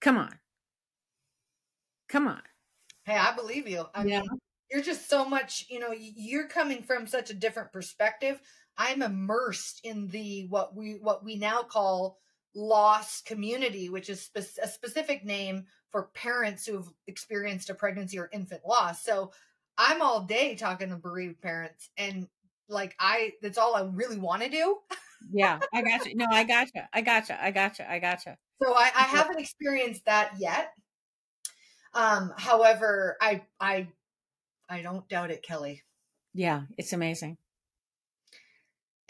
Come 0.00 0.16
on. 0.16 0.38
Come 2.08 2.26
on. 2.26 2.42
Hey, 3.04 3.16
I 3.16 3.34
believe 3.36 3.68
you. 3.68 3.84
I 3.94 4.04
yeah. 4.04 4.20
mean, 4.20 4.30
you're 4.70 4.82
just 4.82 5.10
so 5.10 5.26
much, 5.26 5.66
you 5.68 5.78
know, 5.78 5.92
you're 5.92 6.48
coming 6.48 6.82
from 6.82 7.06
such 7.06 7.28
a 7.28 7.34
different 7.34 7.70
perspective 7.70 8.40
I'm 8.80 9.02
immersed 9.02 9.82
in 9.84 10.08
the 10.08 10.46
what 10.48 10.74
we 10.74 10.92
what 10.92 11.22
we 11.22 11.36
now 11.36 11.62
call 11.62 12.16
loss 12.54 13.20
community, 13.20 13.90
which 13.90 14.08
is 14.08 14.22
spe- 14.22 14.58
a 14.62 14.66
specific 14.66 15.22
name 15.22 15.66
for 15.90 16.04
parents 16.14 16.64
who've 16.64 16.90
experienced 17.06 17.68
a 17.68 17.74
pregnancy 17.74 18.18
or 18.18 18.30
infant 18.32 18.62
loss. 18.66 19.04
So 19.04 19.32
I'm 19.76 20.00
all 20.00 20.22
day 20.22 20.54
talking 20.54 20.88
to 20.88 20.96
bereaved 20.96 21.42
parents, 21.42 21.90
and 21.98 22.26
like 22.70 22.96
I, 22.98 23.32
that's 23.42 23.58
all 23.58 23.76
I 23.76 23.82
really 23.82 24.16
want 24.16 24.42
to 24.44 24.48
do. 24.48 24.78
yeah, 25.30 25.58
I 25.74 25.82
got 25.82 26.06
you. 26.06 26.16
No, 26.16 26.28
I 26.30 26.44
got 26.44 26.68
you. 26.74 26.80
I 26.90 27.02
got 27.02 27.28
you. 27.28 27.34
I 27.38 27.50
got 27.50 27.78
you. 27.78 27.84
I 27.86 27.98
got 27.98 28.24
you. 28.24 28.32
So 28.62 28.72
I, 28.72 28.90
I 28.96 29.02
haven't 29.02 29.40
experienced 29.40 30.06
that 30.06 30.32
yet. 30.38 30.72
Um, 31.92 32.32
however, 32.34 33.18
I 33.20 33.42
I 33.60 33.88
I 34.70 34.80
don't 34.80 35.06
doubt 35.06 35.30
it, 35.30 35.42
Kelly. 35.42 35.82
Yeah, 36.32 36.62
it's 36.78 36.94
amazing. 36.94 37.36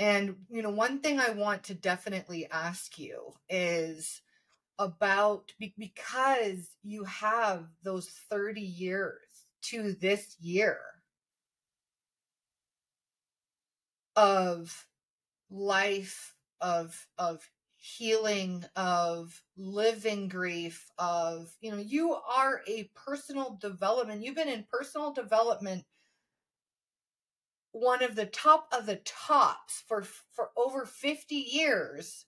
And, 0.01 0.47
you 0.51 0.63
know, 0.63 0.71
one 0.71 1.01
thing 1.01 1.21
I 1.21 1.31
want 1.31 1.65
to 1.65 1.75
definitely 1.75 2.49
ask 2.51 2.99
you 2.99 3.35
is 3.51 4.23
about 4.79 5.53
because 5.59 6.71
you 6.83 7.05
have 7.05 7.67
those 7.85 8.09
30 8.31 8.63
years 8.63 9.21
to 9.65 9.95
this 9.95 10.37
year 10.41 10.81
of 14.17 14.87
life 15.51 16.35
of 16.61 17.07
of 17.19 17.49
healing 17.77 18.65
of 18.77 19.43
living 19.57 20.29
grief 20.29 20.91
of 20.99 21.51
you 21.61 21.71
know 21.71 21.79
you 21.79 22.15
are 22.15 22.63
a 22.69 22.91
personal 22.95 23.59
development 23.61 24.23
you've 24.23 24.37
been 24.37 24.49
in 24.49 24.65
personal 24.71 25.13
development 25.13 25.85
one 27.73 28.03
of 28.03 28.17
the 28.17 28.27
top 28.27 28.69
of 28.73 28.87
the 28.87 29.01
tops 29.05 29.85
for 29.87 30.03
for 30.33 30.51
over 30.57 30.85
50 30.85 31.35
years. 31.35 32.27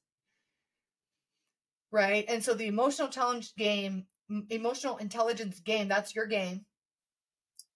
Right? 1.91 2.25
And 2.29 2.43
so 2.43 2.55
the 2.55 2.69
emotional 2.69 3.09
challenge 3.09 3.55
game 3.57 4.07
emotional 4.49 4.97
intelligence 4.97 5.61
game 5.61 5.89
that's 5.89 6.15
your 6.15 6.27
game. 6.27 6.65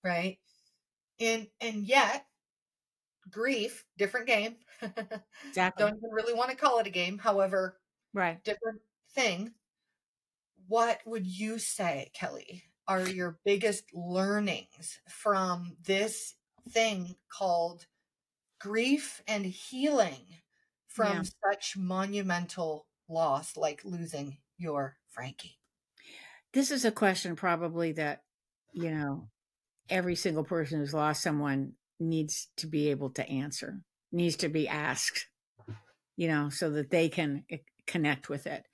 Right? 0.02 0.38
And 1.20 1.48
and 1.60 1.84
yet 1.84 2.26
grief 3.30 3.84
different 3.98 4.26
game. 4.26 4.56
Exactly. 5.48 5.84
Don't 5.84 5.96
even 5.96 6.10
really 6.10 6.34
want 6.34 6.50
to 6.50 6.56
call 6.56 6.78
it 6.80 6.86
a 6.86 6.90
game 6.90 7.18
however 7.18 7.78
right. 8.12 8.42
different 8.44 8.80
thing. 9.14 9.52
What 10.68 11.00
would 11.06 11.26
you 11.26 11.58
say 11.58 12.10
kelly 12.14 12.64
are 12.88 13.08
your 13.08 13.38
biggest 13.44 13.84
learnings 13.94 15.00
from 15.08 15.76
this 15.84 16.35
thing 16.68 17.16
called 17.28 17.86
grief 18.60 19.22
and 19.26 19.44
healing 19.44 20.26
from 20.88 21.18
yeah. 21.18 21.22
such 21.44 21.76
monumental 21.76 22.86
loss 23.08 23.56
like 23.56 23.84
losing 23.84 24.38
your 24.58 24.96
Frankie? 25.10 25.58
This 26.52 26.70
is 26.70 26.84
a 26.84 26.92
question 26.92 27.36
probably 27.36 27.92
that, 27.92 28.22
you 28.72 28.90
know, 28.90 29.28
every 29.90 30.16
single 30.16 30.44
person 30.44 30.80
who's 30.80 30.94
lost 30.94 31.22
someone 31.22 31.72
needs 32.00 32.48
to 32.58 32.66
be 32.66 32.90
able 32.90 33.10
to 33.10 33.28
answer, 33.28 33.82
needs 34.12 34.36
to 34.36 34.48
be 34.48 34.68
asked, 34.68 35.26
you 36.16 36.28
know, 36.28 36.48
so 36.48 36.70
that 36.70 36.90
they 36.90 37.08
can 37.08 37.44
eh, 37.50 37.58
connect 37.86 38.28
with 38.28 38.46
it. 38.46 38.64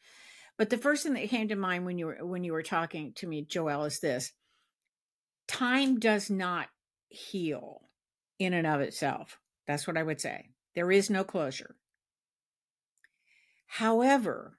But 0.58 0.70
the 0.70 0.78
first 0.78 1.02
thing 1.02 1.14
that 1.14 1.28
came 1.28 1.48
to 1.48 1.56
mind 1.56 1.84
when 1.86 1.98
you 1.98 2.06
were 2.06 2.18
when 2.24 2.44
you 2.44 2.52
were 2.52 2.62
talking 2.62 3.12
to 3.16 3.26
me, 3.26 3.44
Joelle, 3.44 3.86
is 3.86 4.00
this: 4.00 4.32
time 5.48 5.98
does 5.98 6.30
not 6.30 6.68
heal 7.08 7.81
in 8.44 8.54
and 8.54 8.66
of 8.66 8.80
itself. 8.80 9.38
That's 9.66 9.86
what 9.86 9.96
I 9.96 10.02
would 10.02 10.20
say. 10.20 10.50
There 10.74 10.90
is 10.90 11.10
no 11.10 11.24
closure. 11.24 11.76
However, 13.66 14.58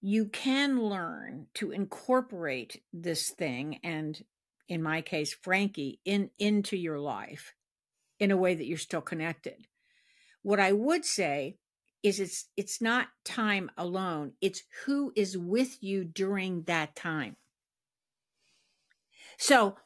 you 0.00 0.26
can 0.26 0.82
learn 0.82 1.46
to 1.54 1.70
incorporate 1.70 2.82
this 2.92 3.30
thing 3.30 3.78
and 3.82 4.22
in 4.68 4.82
my 4.82 5.00
case 5.00 5.34
Frankie 5.34 6.00
in 6.04 6.30
into 6.38 6.76
your 6.76 6.98
life 6.98 7.54
in 8.18 8.30
a 8.30 8.36
way 8.36 8.54
that 8.54 8.66
you're 8.66 8.78
still 8.78 9.00
connected. 9.00 9.66
What 10.42 10.60
I 10.60 10.72
would 10.72 11.04
say 11.04 11.56
is 12.02 12.20
it's 12.20 12.48
it's 12.56 12.82
not 12.82 13.08
time 13.24 13.70
alone, 13.78 14.32
it's 14.40 14.62
who 14.84 15.12
is 15.16 15.38
with 15.38 15.82
you 15.82 16.04
during 16.04 16.62
that 16.64 16.94
time. 16.94 17.36
So, 19.38 19.76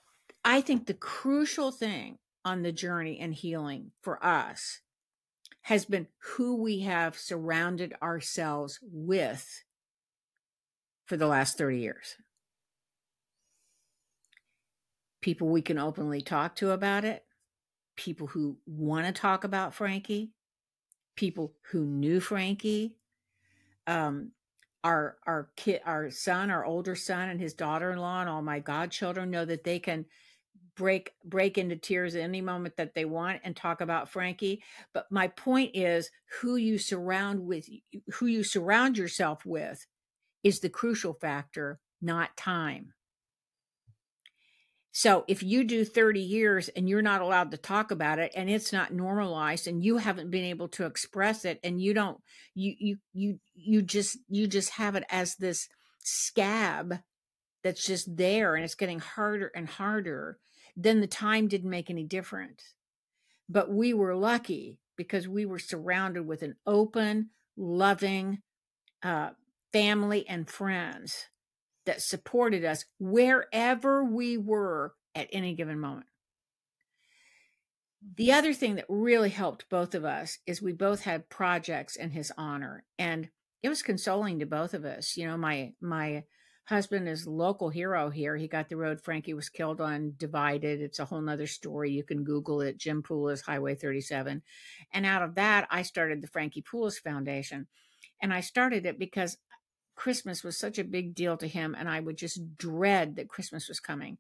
I 0.44 0.60
think 0.60 0.86
the 0.86 0.94
crucial 0.94 1.70
thing 1.70 2.18
on 2.48 2.62
the 2.62 2.72
journey 2.72 3.18
and 3.20 3.34
healing 3.34 3.90
for 4.00 4.24
us 4.24 4.80
has 5.62 5.84
been 5.84 6.06
who 6.20 6.56
we 6.56 6.80
have 6.80 7.16
surrounded 7.16 7.94
ourselves 8.02 8.78
with 8.82 9.64
for 11.04 11.18
the 11.18 11.26
last 11.26 11.58
30 11.58 11.78
years. 11.78 12.16
People 15.20 15.48
we 15.48 15.60
can 15.60 15.78
openly 15.78 16.22
talk 16.22 16.56
to 16.56 16.70
about 16.70 17.04
it, 17.04 17.24
people 17.96 18.28
who 18.28 18.56
want 18.66 19.06
to 19.06 19.12
talk 19.12 19.44
about 19.44 19.74
Frankie, 19.74 20.30
people 21.16 21.52
who 21.70 21.84
knew 21.84 22.18
Frankie, 22.18 22.96
um, 23.86 24.30
our 24.84 25.18
our 25.26 25.50
kid, 25.56 25.80
our 25.84 26.10
son, 26.10 26.50
our 26.50 26.64
older 26.64 26.94
son, 26.94 27.28
and 27.28 27.40
his 27.40 27.52
daughter-in-law, 27.52 28.20
and 28.20 28.30
all 28.30 28.40
my 28.40 28.60
godchildren 28.60 29.30
know 29.30 29.44
that 29.44 29.64
they 29.64 29.78
can 29.78 30.06
break 30.78 31.12
break 31.24 31.58
into 31.58 31.76
tears 31.76 32.14
at 32.14 32.22
any 32.22 32.40
moment 32.40 32.76
that 32.76 32.94
they 32.94 33.04
want 33.04 33.40
and 33.44 33.54
talk 33.54 33.80
about 33.82 34.08
Frankie. 34.08 34.62
But 34.94 35.10
my 35.10 35.28
point 35.28 35.72
is 35.74 36.10
who 36.40 36.56
you 36.56 36.78
surround 36.78 37.44
with 37.44 37.68
who 38.14 38.26
you 38.26 38.42
surround 38.42 38.96
yourself 38.96 39.44
with 39.44 39.86
is 40.44 40.60
the 40.60 40.70
crucial 40.70 41.12
factor, 41.12 41.80
not 42.00 42.36
time. 42.36 42.94
So 44.92 45.24
if 45.28 45.42
you 45.42 45.64
do 45.64 45.84
30 45.84 46.20
years 46.20 46.68
and 46.70 46.88
you're 46.88 47.02
not 47.02 47.20
allowed 47.20 47.50
to 47.50 47.56
talk 47.56 47.90
about 47.90 48.18
it 48.18 48.32
and 48.34 48.48
it's 48.48 48.72
not 48.72 48.92
normalized 48.92 49.68
and 49.68 49.84
you 49.84 49.98
haven't 49.98 50.30
been 50.30 50.44
able 50.44 50.68
to 50.68 50.86
express 50.86 51.44
it 51.44 51.60
and 51.62 51.80
you 51.80 51.92
don't 51.94 52.18
you 52.54 52.74
you 52.78 52.96
you 53.12 53.40
you 53.54 53.82
just 53.82 54.18
you 54.28 54.46
just 54.46 54.70
have 54.70 54.96
it 54.96 55.04
as 55.10 55.36
this 55.36 55.68
scab 56.00 57.00
that's 57.62 57.84
just 57.84 58.16
there 58.16 58.54
and 58.54 58.64
it's 58.64 58.74
getting 58.74 59.00
harder 59.00 59.50
and 59.54 59.68
harder, 59.68 60.38
then 60.80 61.00
the 61.00 61.08
time 61.08 61.48
didn't 61.48 61.68
make 61.68 61.90
any 61.90 62.04
difference. 62.04 62.74
But 63.48 63.70
we 63.70 63.92
were 63.92 64.14
lucky 64.14 64.78
because 64.96 65.26
we 65.26 65.44
were 65.44 65.58
surrounded 65.58 66.26
with 66.26 66.42
an 66.42 66.54
open, 66.66 67.30
loving 67.56 68.38
uh, 69.02 69.30
family 69.72 70.24
and 70.28 70.48
friends 70.48 71.26
that 71.84 72.00
supported 72.00 72.64
us 72.64 72.84
wherever 73.00 74.04
we 74.04 74.38
were 74.38 74.94
at 75.16 75.28
any 75.32 75.54
given 75.54 75.80
moment. 75.80 76.06
The 78.16 78.32
other 78.32 78.52
thing 78.52 78.76
that 78.76 78.86
really 78.88 79.30
helped 79.30 79.68
both 79.68 79.94
of 79.96 80.04
us 80.04 80.38
is 80.46 80.62
we 80.62 80.72
both 80.72 81.02
had 81.02 81.28
projects 81.28 81.96
in 81.96 82.10
his 82.10 82.32
honor 82.38 82.84
and 82.98 83.30
it 83.64 83.68
was 83.68 83.82
consoling 83.82 84.38
to 84.38 84.46
both 84.46 84.74
of 84.74 84.84
us. 84.84 85.16
You 85.16 85.26
know, 85.26 85.36
my 85.36 85.72
my 85.80 86.22
husband 86.68 87.08
is 87.08 87.26
local 87.26 87.70
hero 87.70 88.10
here. 88.10 88.36
He 88.36 88.46
got 88.46 88.68
the 88.68 88.76
road 88.76 89.00
Frankie 89.00 89.32
was 89.32 89.48
killed 89.48 89.80
on 89.80 90.12
divided. 90.18 90.82
It's 90.82 90.98
a 90.98 91.06
whole 91.06 91.22
nother 91.22 91.46
story. 91.46 91.92
You 91.92 92.04
can 92.04 92.24
Google 92.24 92.60
it. 92.60 92.76
Jim 92.76 93.02
Poulos, 93.02 93.40
Highway 93.40 93.74
37. 93.74 94.42
And 94.92 95.06
out 95.06 95.22
of 95.22 95.36
that, 95.36 95.66
I 95.70 95.80
started 95.80 96.20
the 96.20 96.28
Frankie 96.28 96.62
Poulos 96.62 97.00
Foundation. 97.00 97.66
And 98.20 98.34
I 98.34 98.40
started 98.40 98.84
it 98.84 98.98
because 98.98 99.38
Christmas 99.94 100.44
was 100.44 100.58
such 100.58 100.78
a 100.78 100.84
big 100.84 101.14
deal 101.14 101.36
to 101.38 101.48
him, 101.48 101.74
and 101.76 101.88
I 101.88 102.00
would 102.00 102.18
just 102.18 102.56
dread 102.56 103.16
that 103.16 103.28
Christmas 103.28 103.66
was 103.68 103.80
coming. 103.80 104.18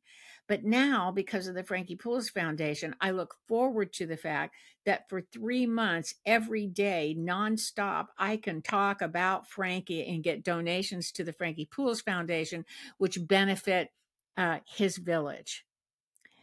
But 0.48 0.64
now, 0.64 1.12
because 1.12 1.46
of 1.46 1.54
the 1.54 1.62
Frankie 1.62 1.96
Poulos 1.96 2.32
Foundation, 2.32 2.96
I 3.02 3.10
look 3.10 3.34
forward 3.46 3.92
to 3.94 4.06
the 4.06 4.16
fact 4.16 4.54
that 4.86 5.06
for 5.10 5.20
three 5.20 5.66
months, 5.66 6.14
every 6.24 6.66
day, 6.66 7.14
nonstop, 7.18 8.06
I 8.16 8.38
can 8.38 8.62
talk 8.62 9.02
about 9.02 9.46
Frankie 9.46 10.06
and 10.06 10.24
get 10.24 10.42
donations 10.42 11.12
to 11.12 11.24
the 11.24 11.34
Frankie 11.34 11.68
Poulos 11.70 12.02
Foundation, 12.02 12.64
which 12.96 13.28
benefit 13.28 13.90
uh, 14.38 14.60
his 14.66 14.96
village. 14.96 15.66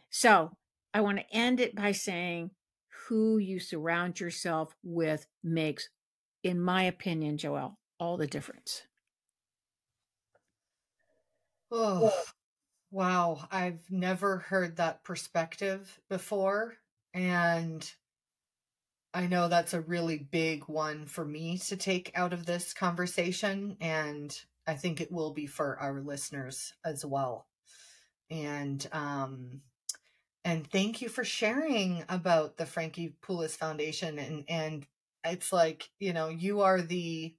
So 0.08 0.52
I 0.94 1.00
want 1.00 1.18
to 1.18 1.36
end 1.36 1.58
it 1.58 1.74
by 1.74 1.90
saying 1.90 2.52
who 3.08 3.38
you 3.38 3.58
surround 3.58 4.20
yourself 4.20 4.76
with 4.84 5.26
makes, 5.42 5.88
in 6.44 6.60
my 6.60 6.84
opinion, 6.84 7.38
Joelle, 7.38 7.74
all 7.98 8.16
the 8.16 8.28
difference. 8.28 8.82
Oh, 11.72 12.12
wow. 12.96 13.46
I've 13.52 13.90
never 13.90 14.38
heard 14.38 14.76
that 14.76 15.04
perspective 15.04 16.00
before. 16.08 16.78
And 17.12 17.86
I 19.12 19.26
know 19.26 19.48
that's 19.48 19.74
a 19.74 19.82
really 19.82 20.16
big 20.16 20.64
one 20.66 21.04
for 21.04 21.22
me 21.22 21.58
to 21.58 21.76
take 21.76 22.10
out 22.14 22.32
of 22.32 22.46
this 22.46 22.72
conversation. 22.72 23.76
And 23.82 24.34
I 24.66 24.76
think 24.76 25.02
it 25.02 25.12
will 25.12 25.30
be 25.30 25.46
for 25.46 25.78
our 25.78 26.00
listeners 26.00 26.72
as 26.86 27.04
well. 27.04 27.46
And, 28.30 28.88
um, 28.92 29.60
and 30.42 30.66
thank 30.66 31.02
you 31.02 31.10
for 31.10 31.22
sharing 31.22 32.02
about 32.08 32.56
the 32.56 32.64
Frankie 32.64 33.14
Poulos 33.20 33.58
Foundation. 33.58 34.18
And, 34.18 34.44
and 34.48 34.86
it's 35.22 35.52
like, 35.52 35.90
you 35.98 36.14
know, 36.14 36.28
you 36.30 36.62
are 36.62 36.80
the 36.80 37.34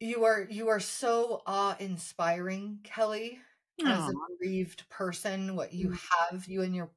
you 0.00 0.24
are 0.24 0.46
you 0.50 0.68
are 0.68 0.80
so 0.80 1.42
awe 1.46 1.76
inspiring, 1.78 2.80
Kelly, 2.84 3.38
as 3.84 4.08
a 4.08 4.12
bereaved 4.38 4.88
person, 4.88 5.56
what 5.56 5.72
you 5.72 5.90
mm. 5.90 5.98
have, 6.30 6.46
you 6.46 6.62
and 6.62 6.74
your 6.74 6.90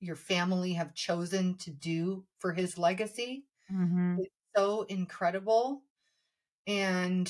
your 0.00 0.16
family 0.16 0.72
have 0.74 0.94
chosen 0.94 1.54
to 1.58 1.70
do 1.70 2.24
for 2.38 2.52
his 2.52 2.78
legacy. 2.78 3.44
Mm-hmm. 3.72 4.16
It's 4.20 4.34
so 4.56 4.82
incredible. 4.82 5.82
And 6.66 7.26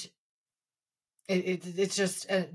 it, 1.29 1.65
it, 1.65 1.79
it's 1.79 1.97
just 1.97 2.31
a, 2.31 2.49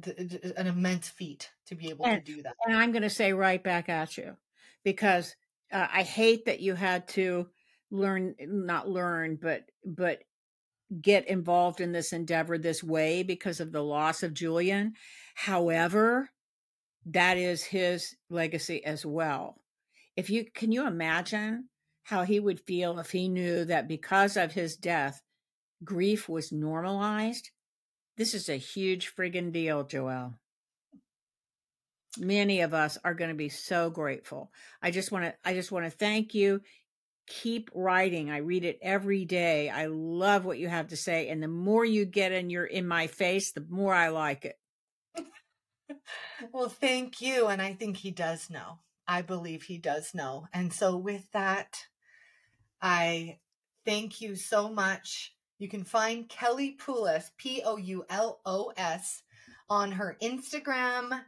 an 0.57 0.67
immense 0.67 1.07
feat 1.07 1.49
to 1.67 1.75
be 1.75 1.89
able 1.89 2.05
and, 2.05 2.25
to 2.25 2.35
do 2.35 2.41
that. 2.43 2.55
And 2.65 2.75
I'm 2.75 2.91
going 2.91 3.03
to 3.03 3.09
say 3.09 3.33
right 3.33 3.63
back 3.63 3.89
at 3.89 4.17
you 4.17 4.35
because 4.83 5.35
uh, 5.71 5.87
I 5.91 6.03
hate 6.03 6.45
that 6.45 6.59
you 6.59 6.75
had 6.75 7.07
to 7.09 7.47
learn, 7.91 8.35
not 8.39 8.89
learn, 8.89 9.37
but 9.41 9.63
but 9.85 10.23
get 11.01 11.27
involved 11.27 11.81
in 11.81 11.91
this 11.91 12.13
endeavor 12.13 12.57
this 12.57 12.83
way 12.83 13.23
because 13.23 13.59
of 13.59 13.71
the 13.71 13.83
loss 13.83 14.23
of 14.23 14.33
Julian. 14.33 14.93
However, 15.35 16.29
that 17.07 17.37
is 17.37 17.63
his 17.63 18.15
legacy 18.29 18.83
as 18.85 19.05
well. 19.05 19.61
If 20.15 20.29
you 20.29 20.45
can 20.53 20.71
you 20.71 20.87
imagine 20.87 21.69
how 22.03 22.23
he 22.23 22.39
would 22.39 22.59
feel 22.61 22.99
if 22.99 23.11
he 23.11 23.27
knew 23.27 23.65
that 23.65 23.87
because 23.87 24.37
of 24.37 24.53
his 24.53 24.75
death, 24.75 25.21
grief 25.83 26.29
was 26.29 26.51
normalized? 26.51 27.49
This 28.17 28.33
is 28.33 28.47
a 28.47 28.55
huge 28.55 29.13
friggin' 29.13 29.51
deal, 29.51 29.83
Joelle. 29.83 30.35
Many 32.17 32.61
of 32.61 32.73
us 32.73 32.97
are 33.03 33.13
going 33.13 33.29
to 33.29 33.35
be 33.35 33.49
so 33.49 33.89
grateful. 33.89 34.51
I 34.81 34.91
just 34.91 35.11
want 35.11 35.25
to 35.25 35.35
I 35.43 35.53
just 35.53 35.71
want 35.71 35.85
to 35.85 35.91
thank 35.91 36.33
you 36.33 36.61
keep 37.27 37.69
writing. 37.73 38.29
I 38.29 38.37
read 38.37 38.65
it 38.65 38.79
every 38.81 39.25
day. 39.25 39.69
I 39.69 39.87
love 39.87 40.45
what 40.45 40.59
you 40.59 40.67
have 40.67 40.89
to 40.89 40.97
say. 40.97 41.29
And 41.29 41.41
the 41.41 41.47
more 41.47 41.85
you 41.85 42.05
get 42.05 42.31
in 42.31 42.49
your 42.49 42.65
in 42.65 42.87
my 42.87 43.07
face, 43.07 43.51
the 43.51 43.65
more 43.69 43.93
I 43.93 44.09
like 44.09 44.45
it. 44.45 44.59
well, 46.51 46.69
thank 46.69 47.21
you. 47.21 47.47
And 47.47 47.61
I 47.61 47.73
think 47.73 47.97
he 47.97 48.11
does 48.11 48.49
know. 48.49 48.79
I 49.07 49.21
believe 49.21 49.63
he 49.63 49.77
does 49.77 50.13
know. 50.13 50.47
And 50.53 50.73
so 50.73 50.97
with 50.97 51.31
that, 51.31 51.77
I 52.81 53.39
thank 53.85 54.21
you 54.21 54.35
so 54.35 54.69
much. 54.69 55.33
You 55.57 55.69
can 55.69 55.83
find 55.83 56.27
Kelly 56.27 56.75
Poulos, 56.79 57.31
P 57.37 57.61
O 57.63 57.77
U 57.77 58.05
L 58.09 58.41
O 58.45 58.73
S, 58.75 59.23
on 59.69 59.93
her 59.93 60.17
Instagram 60.21 61.21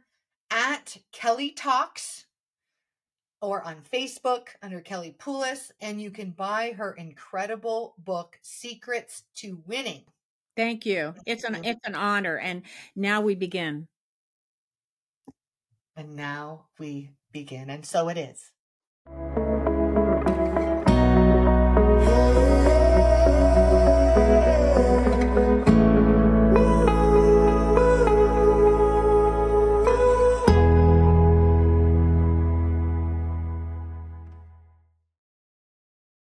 at 0.50 0.96
Kelly 1.12 1.50
Talks 1.50 2.26
or 3.40 3.62
on 3.62 3.76
Facebook 3.92 4.48
under 4.62 4.80
Kelly 4.80 5.14
Poulos, 5.18 5.70
and 5.80 6.00
you 6.00 6.10
can 6.10 6.30
buy 6.30 6.72
her 6.76 6.92
incredible 6.92 7.94
book, 7.98 8.38
Secrets 8.42 9.24
to 9.36 9.62
Winning. 9.66 10.04
Thank 10.56 10.84
you. 10.84 11.14
It's 11.24 11.44
an 11.44 11.64
it's 11.64 11.86
an 11.86 11.94
honor. 11.94 12.36
And 12.36 12.62
now 12.96 13.20
we 13.20 13.36
begin. 13.36 13.86
And 15.96 16.16
now 16.16 16.66
we 16.78 17.10
begin. 17.32 17.70
And 17.70 17.86
so 17.86 18.08
it 18.08 18.18
is. 18.18 18.50